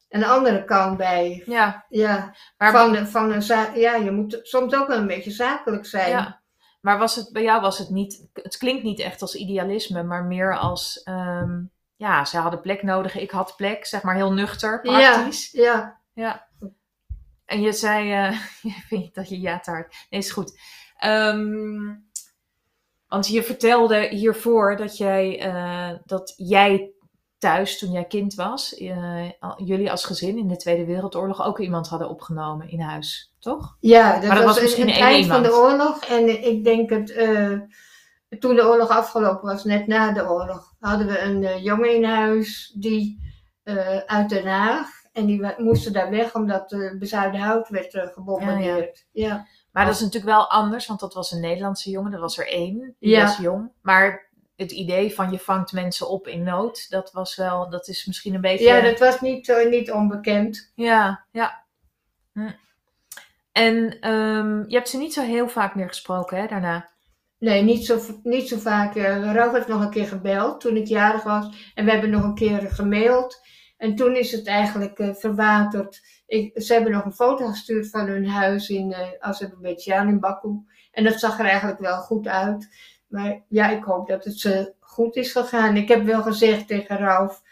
een 0.09 0.25
andere 0.25 0.64
kant 0.64 0.96
bij. 0.96 1.42
Ja. 1.46 1.85
ja 1.88 2.35
maar 2.57 2.73
van, 2.73 3.07
van 3.07 3.33
een 3.33 3.81
ja, 3.81 3.94
je 3.94 4.11
moet 4.11 4.38
soms 4.42 4.75
ook 4.75 4.88
wel 4.88 4.99
een 4.99 5.07
beetje 5.07 5.31
zakelijk 5.31 5.87
zijn. 5.87 6.11
Ja. 6.11 6.40
Maar 6.81 6.99
was 6.99 7.16
het, 7.16 7.33
bij 7.33 7.42
jou 7.42 7.61
was 7.61 7.79
het 7.79 7.90
niet, 7.90 8.29
het 8.33 8.57
klinkt 8.57 8.83
niet 8.83 9.01
echt 9.01 9.23
als 9.23 9.35
idealisme, 9.35 10.03
maar 10.03 10.25
meer 10.25 10.59
als 10.59 11.03
ehm, 11.03 11.61
ja, 11.99 12.25
ze 12.25 12.39
hadden 12.39 12.61
plek 12.61 12.83
nodig, 12.83 13.17
ik 13.17 13.31
had 13.31 13.57
plek, 13.57 13.87
zeg 13.87 14.03
maar 14.03 14.15
heel 14.15 14.33
nuchter, 14.33 14.81
praktisch. 14.81 15.51
Ja, 15.53 16.01
ja. 16.13 16.47
En 17.45 17.61
je 17.61 17.73
zei, 17.73 18.29
uh, 18.29 18.39
vind 18.61 19.05
je 19.05 19.11
dat 19.13 19.29
je 19.29 19.41
ja 19.41 19.61
taart? 19.61 20.07
Nee, 20.11 20.21
is 20.21 20.31
goed. 20.31 20.61
Um, 21.05 22.07
want 23.09 23.29
je 23.29 23.43
vertelde 23.43 24.09
hiervoor 24.09 24.77
dat 24.77 24.97
jij, 24.97 25.47
uh, 25.47 25.99
dat 26.05 26.35
jij 26.37 26.93
thuis, 27.39 27.79
toen 27.79 27.91
jij 27.91 28.05
kind 28.05 28.35
was, 28.35 28.79
uh, 28.79 29.31
jullie 29.57 29.91
als 29.91 30.05
gezin 30.05 30.39
in 30.39 30.49
de 30.49 30.57
Tweede 30.57 30.85
Wereldoorlog 30.85 31.45
ook 31.45 31.59
iemand 31.59 31.89
hadden 31.89 32.09
opgenomen 32.09 32.69
in 32.69 32.81
huis, 32.81 33.35
toch? 33.39 33.77
Ja, 33.81 34.21
dat, 34.21 34.45
was, 34.45 34.61
misschien 34.61 34.89
het 34.89 34.99
eind 34.99 35.27
van 35.27 35.43
de 35.43 35.55
oorlog. 35.55 36.05
En 36.05 36.47
ik 36.47 36.65
denk 36.65 36.91
het, 36.91 37.07
toen 38.41 38.55
de 38.55 38.67
oorlog 38.67 38.89
afgelopen 38.89 39.49
was, 39.49 39.65
net 39.65 39.87
na 39.87 40.13
de 40.13 40.29
oorlog, 40.29 40.67
hadden 40.79 41.07
we 41.07 41.21
een 41.21 41.43
uh, 41.43 41.64
jongen 41.64 41.95
in 41.95 42.05
huis 42.05 42.75
die 42.77 43.33
uh, 43.64 43.97
uit 43.97 44.29
Den 44.29 44.47
Haag. 44.47 44.97
En 45.12 45.27
die 45.27 45.55
moesten 45.57 45.93
daar 45.93 46.11
weg 46.11 46.35
omdat 46.35 46.69
de 46.69 46.97
Bezuidenhout 46.99 47.69
werd 47.69 47.95
uh, 47.95 48.07
gebombardeerd. 48.07 49.07
Ja, 49.12 49.27
ja. 49.27 49.47
Maar 49.73 49.85
dat 49.85 49.95
is 49.95 50.01
natuurlijk 50.01 50.33
wel 50.33 50.51
anders, 50.51 50.87
want 50.87 51.01
dat 51.01 51.14
was 51.14 51.33
een 51.33 51.41
Nederlandse 51.41 51.91
jongen. 51.91 52.12
Er 52.12 52.21
was 52.21 52.38
er 52.38 52.49
één, 52.49 52.97
die 52.99 53.11
ja. 53.11 53.23
was 53.23 53.37
jong. 53.37 53.71
Maar 53.83 54.31
het 54.57 54.73
idee 54.73 55.14
van 55.14 55.31
je 55.31 55.38
vangt 55.38 55.73
mensen 55.73 56.09
op 56.09 56.27
in 56.27 56.43
nood, 56.43 56.91
dat 56.91 57.12
was 57.12 57.37
wel, 57.37 57.71
dat 57.71 57.88
is 57.88 58.07
misschien 58.07 58.35
een 58.35 58.41
beetje... 58.41 58.64
Ja, 58.64 58.81
dat 58.81 58.99
was 58.99 59.21
niet, 59.21 59.67
niet 59.71 59.93
onbekend. 59.93 60.73
Ja, 60.75 61.25
ja. 61.31 61.64
Hm. 62.33 62.51
En 63.53 64.09
um, 64.11 64.64
je 64.69 64.75
hebt 64.75 64.88
ze 64.88 64.99
niet 64.99 65.12
zo 65.12 65.23
heel 65.23 65.49
vaak 65.49 65.75
meer 65.75 65.88
gesproken, 65.88 66.41
hè, 66.41 66.47
daarna? 66.47 66.88
Nee, 67.38 67.62
niet 67.62 67.87
zo, 67.87 68.01
niet 68.22 68.48
zo 68.48 68.59
vaak. 68.59 68.94
Ralf 68.96 69.53
heeft 69.53 69.68
nog 69.68 69.83
een 69.83 69.90
keer 69.90 70.07
gebeld 70.07 70.61
toen 70.61 70.77
ik 70.77 70.87
jarig 70.87 71.22
was. 71.22 71.72
En 71.74 71.85
we 71.85 71.90
hebben 71.90 72.11
nog 72.11 72.22
een 72.22 72.35
keer 72.35 72.61
gemaild. 72.61 73.46
En 73.77 73.94
toen 73.94 74.16
is 74.16 74.33
het 74.33 74.46
eigenlijk 74.46 74.98
uh, 74.98 75.14
verwaterd. 75.14 76.01
Ik, 76.27 76.62
ze 76.62 76.72
hebben 76.72 76.92
nog 76.92 77.05
een 77.05 77.12
foto 77.12 77.46
gestuurd 77.46 77.90
van 77.90 78.07
hun 78.07 78.29
huis 78.29 78.68
in 78.68 78.90
uh, 78.90 78.98
Azerbeidzjan 79.18 80.09
in 80.09 80.20
Baku. 80.20 80.48
En 80.92 81.05
dat 81.05 81.20
zag 81.20 81.38
er 81.38 81.44
eigenlijk 81.44 81.79
wel 81.79 81.96
goed 81.96 82.27
uit. 82.27 82.68
Maar 83.07 83.44
ja, 83.48 83.70
ik 83.70 83.85
hoop 83.85 84.09
dat 84.09 84.24
het 84.24 84.38
ze 84.38 84.74
goed 84.79 85.16
is 85.16 85.33
gegaan. 85.33 85.77
Ik 85.77 85.88
heb 85.88 86.05
wel 86.05 86.22
gezegd 86.22 86.66
tegen 86.66 86.98
Ralf 86.98 87.42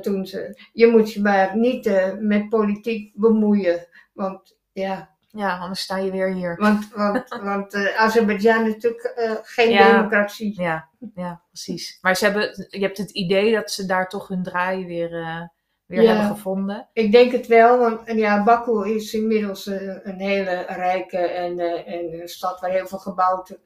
toen 0.00 0.26
ze... 0.26 0.60
Je 0.72 0.86
moet 0.86 1.12
je 1.12 1.20
maar 1.20 1.56
niet 1.56 2.12
met 2.18 2.48
politiek 2.48 3.12
bemoeien. 3.14 3.86
Want 4.12 4.58
ja, 4.72 5.09
ja, 5.32 5.58
anders 5.58 5.80
sta 5.80 5.96
je 5.96 6.10
weer 6.10 6.32
hier. 6.32 6.56
Want, 6.56 6.88
want, 6.94 7.28
want 7.42 7.74
uh, 7.74 8.00
Azerbeidzjan 8.00 8.66
is 8.66 8.74
natuurlijk 8.74 9.14
uh, 9.18 9.32
geen 9.42 9.76
democratie. 9.76 10.60
Ja, 10.60 10.88
ja, 11.14 11.42
precies. 11.48 11.98
Maar 12.00 12.16
ze 12.16 12.24
hebben, 12.24 12.66
je 12.68 12.80
hebt 12.80 12.98
het 12.98 13.10
idee 13.10 13.52
dat 13.52 13.70
ze 13.70 13.86
daar 13.86 14.08
toch 14.08 14.28
hun 14.28 14.42
draai 14.42 14.86
weer, 14.86 15.12
uh, 15.12 15.42
weer 15.86 16.02
ja, 16.02 16.14
hebben 16.14 16.36
gevonden. 16.36 16.88
Ik 16.92 17.12
denk 17.12 17.32
het 17.32 17.46
wel, 17.46 17.78
want 17.78 18.00
ja, 18.12 18.44
Baku 18.44 18.94
is 18.94 19.14
inmiddels 19.14 19.66
een 19.66 20.20
hele 20.20 20.64
rijke 20.68 21.18
en, 21.18 21.58
en 21.86 22.28
stad 22.28 22.60
waar 22.60 22.70
heel 22.70 22.86
veel 22.86 22.98
gebouwd 22.98 23.58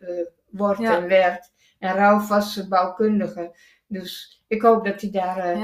wordt 0.50 0.80
ja. 0.80 0.96
en 0.96 1.08
werd. 1.08 1.52
En 1.78 1.94
Rauf 1.94 2.28
was 2.28 2.68
bouwkundige. 2.68 3.56
Dus 3.86 4.42
ik 4.48 4.62
hoop 4.62 4.84
dat 4.84 5.00
hij 5.00 5.10
daar 5.10 5.56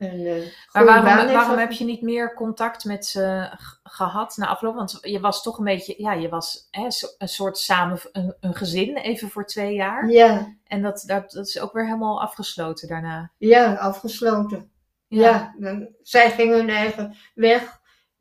Uh, 0.00 0.46
maar 0.72 0.84
waarom, 0.84 1.32
waarom 1.32 1.58
heb 1.58 1.72
je 1.72 1.84
niet 1.84 2.02
meer 2.02 2.34
contact 2.34 2.84
met 2.84 3.06
ze 3.06 3.50
gehad 3.82 4.36
na 4.36 4.46
afloop? 4.46 4.74
Want 4.74 4.98
je 5.00 5.20
was 5.20 5.42
toch 5.42 5.58
een 5.58 5.64
beetje, 5.64 5.94
ja, 5.98 6.12
je 6.12 6.28
was 6.28 6.68
hè, 6.70 6.86
een 7.18 7.28
soort 7.28 7.58
samen, 7.58 8.00
een, 8.12 8.34
een, 8.40 8.54
gezin 8.54 8.96
even 8.96 9.28
voor 9.28 9.46
twee 9.46 9.74
jaar. 9.74 10.10
Ja. 10.10 10.56
En 10.66 10.82
dat, 10.82 11.02
dat, 11.06 11.30
dat 11.30 11.46
is 11.46 11.60
ook 11.60 11.72
weer 11.72 11.84
helemaal 11.84 12.22
afgesloten 12.22 12.88
daarna. 12.88 13.30
Ja, 13.38 13.74
afgesloten. 13.74 14.70
Ja, 15.06 15.54
ja 15.58 15.88
zij 16.02 16.30
gingen 16.30 16.56
hun 16.56 16.70
eigen 16.70 17.16
weg 17.34 17.80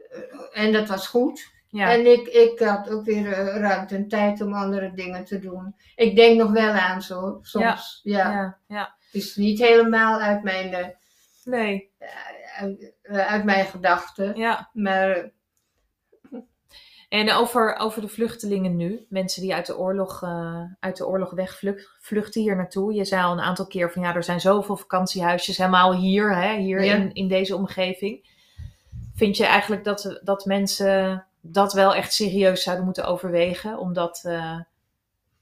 eh, 0.09 0.63
en 0.63 0.73
dat 0.73 0.87
was 0.87 1.07
goed. 1.07 1.51
Ja. 1.69 1.91
En 1.91 2.11
ik, 2.11 2.27
ik 2.27 2.59
had 2.59 2.89
ook 2.89 3.05
weer 3.05 3.25
uh, 3.25 3.57
ruimte 3.57 3.95
en 3.95 4.07
tijd 4.07 4.41
om 4.41 4.53
andere 4.53 4.93
dingen 4.93 5.25
te 5.25 5.39
doen. 5.39 5.75
Ik 5.95 6.15
denk 6.15 6.39
nog 6.39 6.51
wel 6.51 6.71
aan 6.71 7.01
zo, 7.01 7.39
soms. 7.41 7.99
Ja. 8.03 8.31
ja. 8.31 8.57
ja. 8.67 8.95
Het 8.99 9.21
is 9.21 9.35
niet 9.35 9.59
helemaal 9.59 10.19
uit 10.19 10.43
mijn 10.43 10.97
Nee. 11.49 11.91
Uit, 12.57 12.93
uit 13.03 13.43
mijn 13.43 13.65
gedachten. 13.65 14.35
Ja. 14.35 14.69
Maar. 14.73 15.31
En 17.09 17.31
over, 17.31 17.75
over 17.75 18.01
de 18.01 18.07
vluchtelingen 18.07 18.75
nu, 18.75 19.05
mensen 19.09 19.41
die 19.41 19.53
uit 19.53 19.65
de 19.65 19.77
oorlog, 19.77 20.23
uh, 20.23 20.61
uit 20.79 20.97
de 20.97 21.07
oorlog 21.07 21.31
wegvluchten 21.31 22.41
hier 22.41 22.55
naartoe. 22.55 22.93
Je 22.93 23.05
zei 23.05 23.23
al 23.23 23.31
een 23.31 23.39
aantal 23.39 23.67
keer 23.67 23.91
van 23.91 24.01
ja, 24.01 24.15
er 24.15 24.23
zijn 24.23 24.39
zoveel 24.39 24.77
vakantiehuisjes 24.77 25.57
helemaal 25.57 25.95
hier, 25.95 26.35
hè, 26.35 26.57
hier 26.57 26.83
ja. 26.83 26.95
in, 26.95 27.13
in 27.13 27.27
deze 27.27 27.55
omgeving. 27.55 28.27
Vind 29.15 29.37
je 29.37 29.45
eigenlijk 29.45 29.83
dat, 29.83 30.19
dat 30.23 30.45
mensen 30.45 31.25
dat 31.41 31.73
wel 31.73 31.95
echt 31.95 32.13
serieus 32.13 32.63
zouden 32.63 32.85
moeten 32.85 33.05
overwegen? 33.05 33.77
Omdat, 33.77 34.23
uh, 34.25 34.59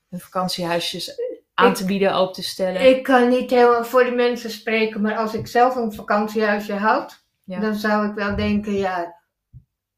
hun 0.10 0.20
vakantiehuisjes 0.20 1.16
aan 1.58 1.74
te 1.74 1.86
bieden, 1.86 2.14
open 2.14 2.34
te 2.34 2.44
stellen. 2.44 2.90
Ik 2.90 3.04
kan 3.04 3.30
niet 3.30 3.50
helemaal 3.50 3.84
voor 3.86 4.04
de 4.04 4.12
mensen 4.12 4.50
spreken, 4.50 5.02
maar 5.02 5.18
als 5.18 5.34
ik 5.34 5.48
zelf 5.48 5.76
een 5.76 5.94
vakantiehuisje 5.94 6.74
had, 6.74 7.24
Ja. 7.44 7.60
dan 7.60 7.76
zou 7.76 8.08
ik 8.08 8.14
wel 8.14 8.36
denken, 8.36 8.74
ja, 8.74 9.16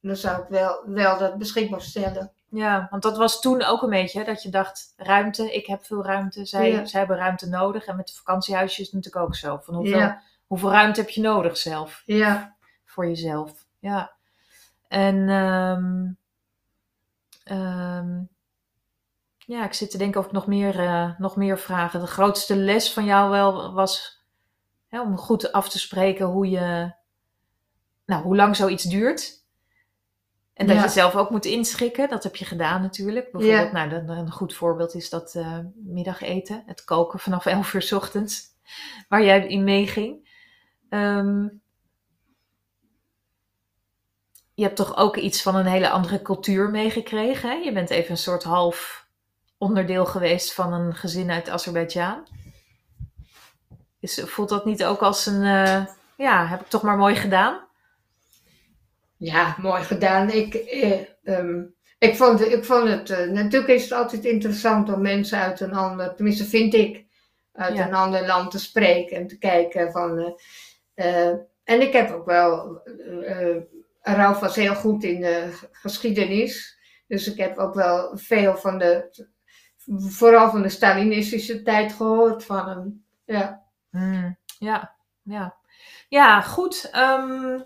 dan 0.02 0.15
zou 0.15 0.41
ik 0.41 0.48
wel, 0.50 0.84
wel 0.86 1.17
dat 1.17 1.38
beschikbaar 1.38 1.82
stellen. 1.82 2.32
Ja, 2.52 2.88
want 2.89 3.04
dat 3.04 3.17
was 3.17 3.41
toen 3.41 3.63
ook 3.63 3.82
een 3.82 3.89
beetje 3.89 4.19
hè, 4.19 4.26
dat 4.26 4.43
je 4.43 4.50
dacht, 4.50 4.93
ruimte, 4.98 5.54
ik 5.54 5.65
heb 5.65 5.86
veel 5.86 6.06
ruimte, 6.06 6.45
zij, 6.45 6.72
Ja. 6.72 6.86
zij 6.86 7.00
hebben 7.00 7.17
ruimte 7.17 7.48
nodig. 7.48 7.86
En 7.86 7.95
met 7.95 8.08
de 8.08 8.13
vakantiehuisjes 8.13 8.80
is 8.80 8.86
het 8.86 8.95
natuurlijk 8.95 9.26
ook 9.26 9.36
zo. 9.36 9.60
Van 9.63 9.76
hoeveel, 9.76 9.98
Ja, 9.98 10.22
hoeveel 10.48 10.72
ruimte 10.72 11.00
heb 11.00 11.10
je 11.10 11.22
nodig 11.22 11.58
zelf, 11.58 12.02
ja, 12.06 12.56
voor 12.86 13.08
jezelf? 13.08 13.65
Ja. 13.80 14.12
En 14.88 15.30
ehm, 17.43 18.22
ja, 19.49 19.65
ik 19.65 19.73
zit 19.73 19.91
te 19.91 19.97
denken 19.97 20.19
of 20.19 20.25
ik 20.25 20.31
nog 20.31 20.47
meer, 20.47 20.79
eh, 20.79 21.19
nog 21.19 21.35
meer 21.35 21.59
vragen. 21.59 21.99
De 21.99 22.07
grootste 22.07 22.55
les 22.55 22.93
van 22.93 23.05
jou 23.05 23.29
wel 23.29 23.73
was 23.73 24.23
hè, 24.88 25.01
om 25.01 25.17
goed 25.17 25.51
af 25.51 25.69
te 25.69 25.79
spreken 25.79 26.25
hoe 26.25 26.49
je, 26.49 26.93
nou, 28.05 28.23
hoe 28.23 28.35
lang 28.35 28.55
zoiets 28.55 28.83
duurt. 28.83 29.43
En 30.53 30.67
dat 30.67 30.75
Ja. 30.75 30.83
je 30.83 30.89
zelf 30.89 31.15
ook 31.15 31.29
moet 31.29 31.45
inschikken. 31.45 32.09
Dat 32.09 32.23
heb 32.23 32.35
je 32.35 32.45
gedaan 32.45 32.81
natuurlijk. 32.81 33.31
Bijvoorbeeld, 33.31 33.71
nou, 33.71 34.17
een 34.17 34.31
goed 34.31 34.53
voorbeeld 34.53 34.93
is 34.95 35.09
dat 35.09 35.35
eh, 35.35 35.57
middageten. 35.75 36.63
Het 36.65 36.83
koken 36.83 37.19
vanaf 37.19 37.45
11 37.55 37.73
uur 37.73 37.81
's 37.81 37.91
ochtends. 37.91 38.47
Waar 39.07 39.23
jij 39.23 39.47
in 39.47 39.63
meeging. 39.63 40.29
Ehm, 40.89 41.47
je 44.53 44.63
hebt 44.63 44.75
toch 44.75 44.97
ook 44.97 45.17
iets 45.17 45.41
van 45.41 45.55
een 45.55 45.65
hele 45.65 45.89
andere 45.89 46.21
cultuur 46.21 46.69
meegekregen. 46.69 47.49
Hè? 47.49 47.55
Je 47.55 47.71
bent 47.71 47.89
even 47.89 48.12
een 48.12 48.17
soort 48.17 48.43
half 48.43 49.07
onderdeel 49.60 50.06
geweest 50.06 50.54
van 50.54 50.74
een 50.74 50.95
gezin 50.95 51.32
uit 51.32 51.50
Azerbeidzjan. 51.50 52.28
Dus 54.00 54.22
voelt 54.26 54.50
dat 54.50 54.65
niet 54.65 54.84
ook 54.84 55.02
als 55.02 55.26
een... 55.26 55.43
eh, 55.43 55.86
ja, 56.17 56.48
heb 56.48 56.62
ik 56.62 56.67
toch 56.67 56.82
maar 56.82 56.98
mooi 56.98 57.15
gedaan? 57.15 57.67
ja, 59.17 59.56
mooi 59.62 59.84
gedaan. 59.84 60.30
Ik, 60.30 60.54
eh, 60.56 61.00
ehm, 61.24 61.63
ik, 62.00 62.15
vond, 62.15 62.41
ik 62.41 62.65
vond 62.65 62.88
het, 62.89 63.10
eh, 63.10 63.28
natuurlijk 63.30 63.74
is 63.74 63.84
het 63.84 63.91
altijd 63.91 64.26
interessant 64.26 64.93
om 64.93 65.02
mensen 65.02 65.39
uit 65.39 65.60
een 65.60 65.74
ander, 65.74 66.15
tenminste 66.15 66.45
vind 66.45 66.74
ik, 66.74 67.06
uit 67.54 67.78
Ja. 67.78 67.88
een 67.88 67.93
ander 67.93 68.26
land 68.26 68.52
te 68.52 68.60
spreken 68.60 69.17
en 69.17 69.28
te 69.28 69.38
kijken 69.38 69.91
van. 69.91 70.39
eh, 70.93 71.28
en 71.63 71.82
ik 71.82 71.93
heb 71.93 72.12
ook 72.12 72.26
wel, 72.26 72.82
Ralf 74.02 74.39
was 74.39 74.56
heel 74.56 74.76
goed 74.76 75.04
in 75.04 75.22
de 75.22 75.50
geschiedenis, 75.72 76.78
dus 77.08 77.28
ik 77.32 77.38
heb 77.38 77.58
ook 77.58 77.74
wel 77.74 78.17
veel 78.17 78.58
van 78.58 78.78
de, 78.78 79.10
vooral 79.97 80.49
van 80.49 80.62
de 80.62 80.69
Stalinistische 80.69 81.62
tijd 81.62 81.93
gehoord 81.93 82.45
van 82.45 82.67
hem. 82.69 83.04
Ja. 83.25 83.63
Hmm, 83.89 84.38
ja, 84.60 84.95
ja. 85.21 85.58
Ja, 86.10 86.41
goed. 86.41 86.89
Ehm, 86.91 87.60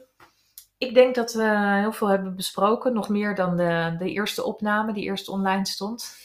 ik 0.78 0.94
denk 0.94 1.16
dat 1.16 1.34
we 1.34 1.78
heel 1.80 1.92
veel 1.92 2.08
hebben 2.08 2.36
besproken. 2.36 2.94
Nog 2.94 3.10
meer 3.10 3.36
dan 3.36 3.58
de, 3.58 3.96
de 4.00 4.10
eerste 4.12 4.44
opname 4.44 4.94
die 4.94 5.04
eerst 5.04 5.28
online 5.30 5.66
stond. 5.66 6.16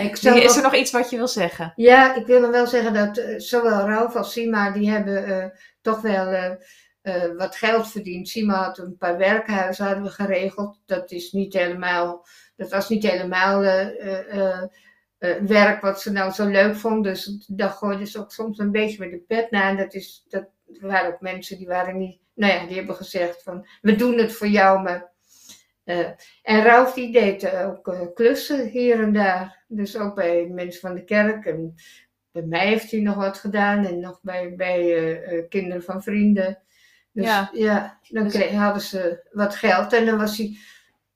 Ik 0.00 0.16
zou 0.20 0.38
Is 0.38 0.50
ook- 0.50 0.56
er 0.56 0.62
nog 0.62 0.74
iets 0.74 0.90
wat 0.90 1.10
je 1.10 1.16
wil 1.16 1.28
zeggen? 1.28 1.72
Ja, 1.76 2.14
ik 2.14 2.26
wil 2.26 2.42
hem 2.42 2.50
wel 2.50 2.66
zeggen 2.66 2.94
dat 2.94 3.16
eh, 3.16 3.38
zowel 3.38 3.88
Ralf 3.88 4.16
als 4.16 4.32
Sima, 4.32 4.70
die 4.70 4.90
hebben 4.90 5.24
eh, 5.24 5.46
toch 5.80 6.00
wel 6.00 6.26
eh, 6.26 6.52
eh, 7.02 7.36
wat 7.36 7.56
geld 7.56 7.90
verdiend. 7.90 8.28
Sima 8.28 8.54
had 8.64 8.78
een 8.78 8.96
paar 8.96 9.16
werkhuizen 9.16 9.84
hadden 9.86 10.04
we 10.04 10.10
geregeld. 10.10 10.80
Dat 10.86 11.10
is 11.10 11.32
niet 11.32 11.52
helemaal, 11.52 12.26
dat 12.56 12.70
was 12.70 12.88
niet 12.88 13.02
helemaal 13.06 13.62
eh, 15.18 15.34
werk 15.40 15.80
wat 15.80 16.00
ze 16.00 16.12
nou 16.12 16.32
zo 16.32 16.46
leuk 16.46 16.76
vond. 16.76 17.04
Dus 17.04 17.44
daar 17.46 17.70
gooiden 17.70 18.06
ze 18.06 18.18
ook 18.18 18.32
soms 18.32 18.58
een 18.58 18.70
beetje 18.70 18.98
met 18.98 19.10
de 19.10 19.18
pet 19.26 19.50
na. 19.50 19.68
En 19.68 19.76
dat 19.76 19.94
is, 19.94 20.24
dat 20.28 20.48
waren 20.80 21.12
ook 21.12 21.20
mensen 21.20 21.58
die 21.58 21.66
waren 21.66 21.98
niet, 21.98 22.20
nou 22.34 22.52
ja, 22.52 22.66
die 22.66 22.76
hebben 22.76 22.94
gezegd 22.94 23.42
van, 23.42 23.66
we 23.80 23.94
doen 23.96 24.18
het 24.18 24.32
voor 24.32 24.46
jou, 24.46 24.82
maar... 24.82 25.10
eh, 25.84 26.08
en 26.42 26.62
Ralf 26.62 26.94
die 26.94 27.12
deed 27.12 27.52
ook 27.54 27.88
eh, 27.88 28.00
klussen 28.14 28.68
hier 28.68 29.02
en 29.02 29.12
daar. 29.12 29.64
Dus 29.68 29.96
ook 29.96 30.14
bij 30.14 30.46
mensen 30.46 30.80
van 30.80 30.94
de 30.94 31.04
kerk. 31.04 31.44
En 31.46 31.74
bij 32.32 32.42
mij 32.42 32.66
heeft 32.66 32.90
hij 32.90 33.00
nog 33.00 33.14
wat 33.16 33.38
gedaan. 33.38 33.86
En 33.86 34.00
nog 34.00 34.18
bij, 34.22 34.54
bij 34.56 35.46
kinderen 35.48 35.82
van 35.82 36.02
vrienden. 36.02 36.62
Dus 37.12 37.24
Ja. 37.24 37.50
ja, 37.52 37.98
dan 38.08 38.24
Dus- 38.24 38.50
hadden 38.50 38.82
ze 38.82 39.28
wat 39.32 39.54
geld. 39.54 39.92
En 39.92 40.06
dan 40.06 40.18
was 40.18 40.36
hij... 40.38 40.56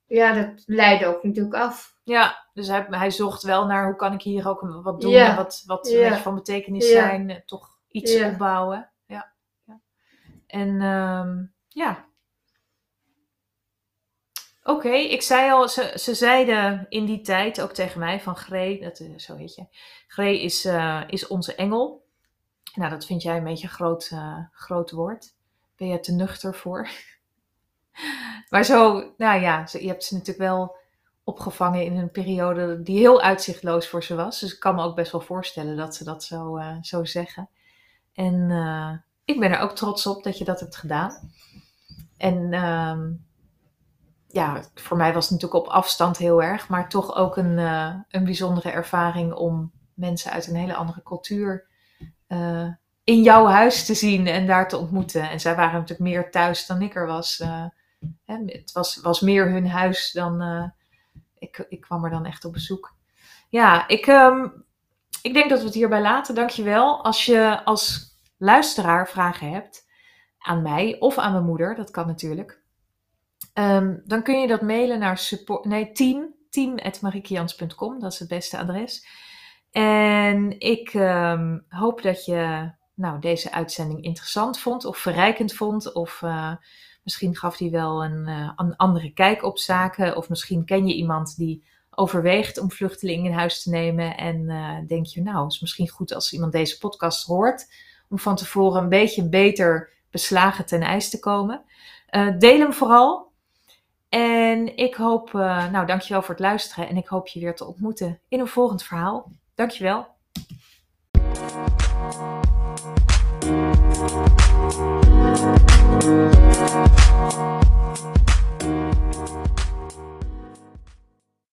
Ja, 0.07 0.33
dat 0.33 0.63
leidde 0.67 1.07
ook 1.07 1.23
natuurlijk 1.23 1.55
af. 1.55 1.92
Ja, 2.05 2.49
dus 2.53 2.67
hij, 2.69 2.87
hij 2.91 3.11
zocht 3.11 3.43
wel 3.43 3.67
naar 3.67 3.85
hoe 3.87 3.97
kan 3.97 4.13
ik 4.13 4.23
hier 4.23 4.49
ook 4.49 4.61
wat 4.83 5.01
doen 5.01 5.13
en 5.31 5.37
wat, 5.37 5.63
wat 5.67 5.87
een 5.87 5.93
beetje 6.09 6.23
van 6.23 6.35
betekenis 6.35 6.85
zijn. 6.91 7.31
eh, 7.31 7.37
Toch 7.47 7.79
iets 7.89 8.13
opbouwen. 8.33 8.91
Ja. 9.07 9.33
ja. 9.65 9.81
En 10.47 10.81
ehm, 10.81 11.45
ja. 11.69 12.11
Oké, 14.65 14.89
ik 14.93 15.23
zei 15.23 15.51
al, 15.53 15.69
ze, 15.69 15.93
ze 15.97 16.15
zeiden 16.15 16.87
in 16.89 17.05
die 17.05 17.21
tijd 17.21 17.61
ook 17.61 17.73
tegen 17.73 17.99
mij 18.01 18.21
van 18.21 18.37
Gree, 18.37 18.81
dat, 18.81 18.99
eh, 18.99 19.19
zo 19.19 19.37
heet 19.37 19.55
je. 19.55 19.67
Gree 20.07 20.43
is, 20.43 20.65
eh, 20.65 21.03
is 21.07 21.27
onze 21.27 21.55
engel. 21.55 22.05
Nou, 22.75 22.91
dat 22.91 23.07
vind 23.07 23.23
jij 23.23 23.37
een 23.37 23.45
beetje 23.45 23.67
een 23.67 23.73
groot, 23.73 24.13
groot 24.53 24.91
woord. 24.91 25.35
Ben 25.77 25.89
je 25.89 26.01
te 26.01 26.13
nuchter 26.13 26.55
voor? 26.55 26.89
maar 28.51 28.65
zo, 28.65 28.93
nou 29.17 29.41
ja, 29.41 29.67
je 29.73 29.87
hebt 29.89 30.05
ze 30.05 30.15
natuurlijk 30.15 30.49
wel 30.49 30.77
opgevangen 31.25 31.85
in 31.85 31.97
een 31.97 32.11
periode 32.11 32.83
die 32.83 32.99
heel 32.99 33.23
uitzichtloos 33.23 33.89
voor 33.89 34.05
ze 34.05 34.15
was. 34.15 34.41
Dus 34.41 34.55
ik 34.55 34.61
kan 34.61 34.75
me 34.75 34.83
ook 34.83 34.97
best 34.97 35.13
wel 35.13 35.21
voorstellen 35.21 35.77
dat 35.77 35.95
ze 35.95 36.05
dat 36.05 36.25
zo, 36.25 36.57
eh, 36.57 36.77
zo 36.81 37.05
zeggen. 37.05 37.49
En 38.15 38.51
eh, 38.51 38.93
ik 39.25 39.41
ben 39.41 39.51
er 39.51 39.59
ook 39.59 39.77
trots 39.77 40.07
op 40.07 40.23
dat 40.23 40.39
je 40.39 40.45
dat 40.45 40.61
hebt 40.61 40.77
gedaan. 40.77 41.33
En 42.17 42.53
ehm, 42.53 43.11
ja, 44.29 44.63
voor 44.75 44.97
mij 44.97 45.13
was 45.13 45.29
het 45.29 45.33
natuurlijk 45.33 45.67
op 45.67 45.73
afstand 45.73 46.17
heel 46.17 46.43
erg, 46.43 46.69
maar 46.69 46.89
toch 46.89 47.15
ook 47.17 47.37
een, 47.37 47.59
eh, 47.59 47.95
een 48.09 48.25
bijzondere 48.25 48.71
ervaring 48.71 49.33
om 49.33 49.73
mensen 49.95 50.31
uit 50.31 50.47
een 50.47 50.57
hele 50.57 50.75
andere 50.75 51.03
cultuur 51.03 51.71
in 53.05 53.23
jouw 53.23 53.47
huis 53.47 53.87
te 53.87 53.95
zien 53.95 54.27
en 54.27 54.47
daar 54.47 54.69
te 54.69 54.77
ontmoeten. 54.77 55.31
En 55.31 55.41
zij 55.41 55.57
waren 55.57 55.73
natuurlijk 55.73 56.11
meer 56.11 56.31
thuis 56.31 56.67
dan 56.67 56.83
ik 56.83 56.95
er 56.95 57.07
was. 57.07 57.43
het 58.27 58.73
was, 58.73 59.01
was 59.01 59.21
meer 59.21 59.51
hun 59.51 59.69
huis 59.69 60.13
dan. 60.13 60.73
Ik, 61.43 61.67
ik 61.69 61.81
kwam 61.81 62.05
er 62.05 62.11
dan 62.11 62.25
echt 62.25 62.45
op 62.45 62.53
bezoek. 62.53 62.95
Ja, 63.49 63.89
ik, 63.89 64.07
ehm, 64.07 64.49
ik 65.23 65.35
denk 65.35 65.51
dat 65.51 65.59
we 65.59 65.65
het 65.65 65.75
hierbij 65.75 66.01
laten. 66.01 66.35
Dankjewel. 66.35 67.05
Als 67.05 67.27
je 67.27 67.65
als 67.65 68.11
luisteraar 68.39 69.09
vragen 69.09 69.51
hebt 69.51 69.87
aan 70.39 70.63
mij 70.63 70.97
of 70.99 71.19
aan 71.19 71.33
mijn 71.33 71.45
moeder, 71.45 71.75
dat 71.75 71.91
kan 71.91 72.07
natuurlijk. 72.07 72.61
ehm, 73.53 73.97
dan 74.05 74.23
kun 74.23 74.41
je 74.41 74.47
dat 74.47 74.63
mailen 74.63 74.99
naar 74.99 75.19
support, 75.19 75.65
nee, 75.65 75.93
team. 75.93 76.35
Dat 77.99 78.13
is 78.13 78.19
het 78.19 78.29
beste 78.29 78.59
adres. 78.59 79.07
En 79.71 80.61
ik 80.61 80.95
ehm, 80.95 81.59
hoop 81.69 82.03
dat 82.03 82.25
je 82.25 82.73
nou, 82.95 83.21
deze 83.21 83.53
uitzending 83.53 84.05
interessant 84.05 84.59
vond 84.59 84.85
of 84.85 84.99
verrijkend 84.99 85.53
vond. 85.53 85.93
Of 85.93 86.23
eh, 86.23 86.55
Misschien 87.03 87.37
gaf 87.37 87.59
hij 87.59 87.71
wel 87.71 88.05
een, 88.05 88.27
eh, 88.27 88.53
een 88.57 88.77
andere 88.77 89.13
kijk 89.13 89.43
op 89.43 89.59
zaken. 89.59 90.17
Of 90.17 90.29
misschien 90.29 90.65
ken 90.65 90.87
je 90.87 90.95
iemand 90.95 91.37
die 91.37 91.65
overweegt 91.95 92.59
om 92.59 92.71
vluchtelingen 92.71 93.31
in 93.31 93.37
huis 93.39 93.63
te 93.63 93.71
nemen. 93.71 94.17
En 94.17 94.49
eh, 94.49 94.77
denk 94.87 95.07
je, 95.07 95.23
nou, 95.23 95.45
het 95.45 95.53
is 95.53 95.61
misschien 95.61 95.89
goed 95.89 96.15
als 96.15 96.33
iemand 96.33 96.53
deze 96.53 96.79
podcast 96.79 97.27
hoort. 97.27 97.67
Om 98.09 98.19
van 98.19 98.37
tevoren 98.37 98.83
een 98.83 98.89
beetje 98.89 99.29
beter 99.29 99.91
beslagen 100.11 100.67
ten 100.67 100.81
ijs 100.81 101.11
te 101.11 101.19
komen. 101.19 101.65
Eh, 102.07 102.29
deel 102.39 102.59
hem 102.59 102.73
vooral. 102.73 103.31
En 104.09 104.77
ik 104.77 104.95
hoop, 104.95 105.33
uh, 105.33 105.71
nou 105.71 105.87
dankjewel 105.87 106.23
voor 106.23 106.35
het 106.35 106.43
luisteren 106.43 106.89
en 106.89 106.97
ik 106.97 107.07
hoop 107.07 107.29
je 107.29 107.41
weer 107.41 107.55
te 107.55 107.67
ontmoeten 107.67 108.21
in 108.29 108.41
een 108.41 108.47
volgend 108.47 108.83
verhaal. 108.83 109.31
Dankjewel. 109.55 110.07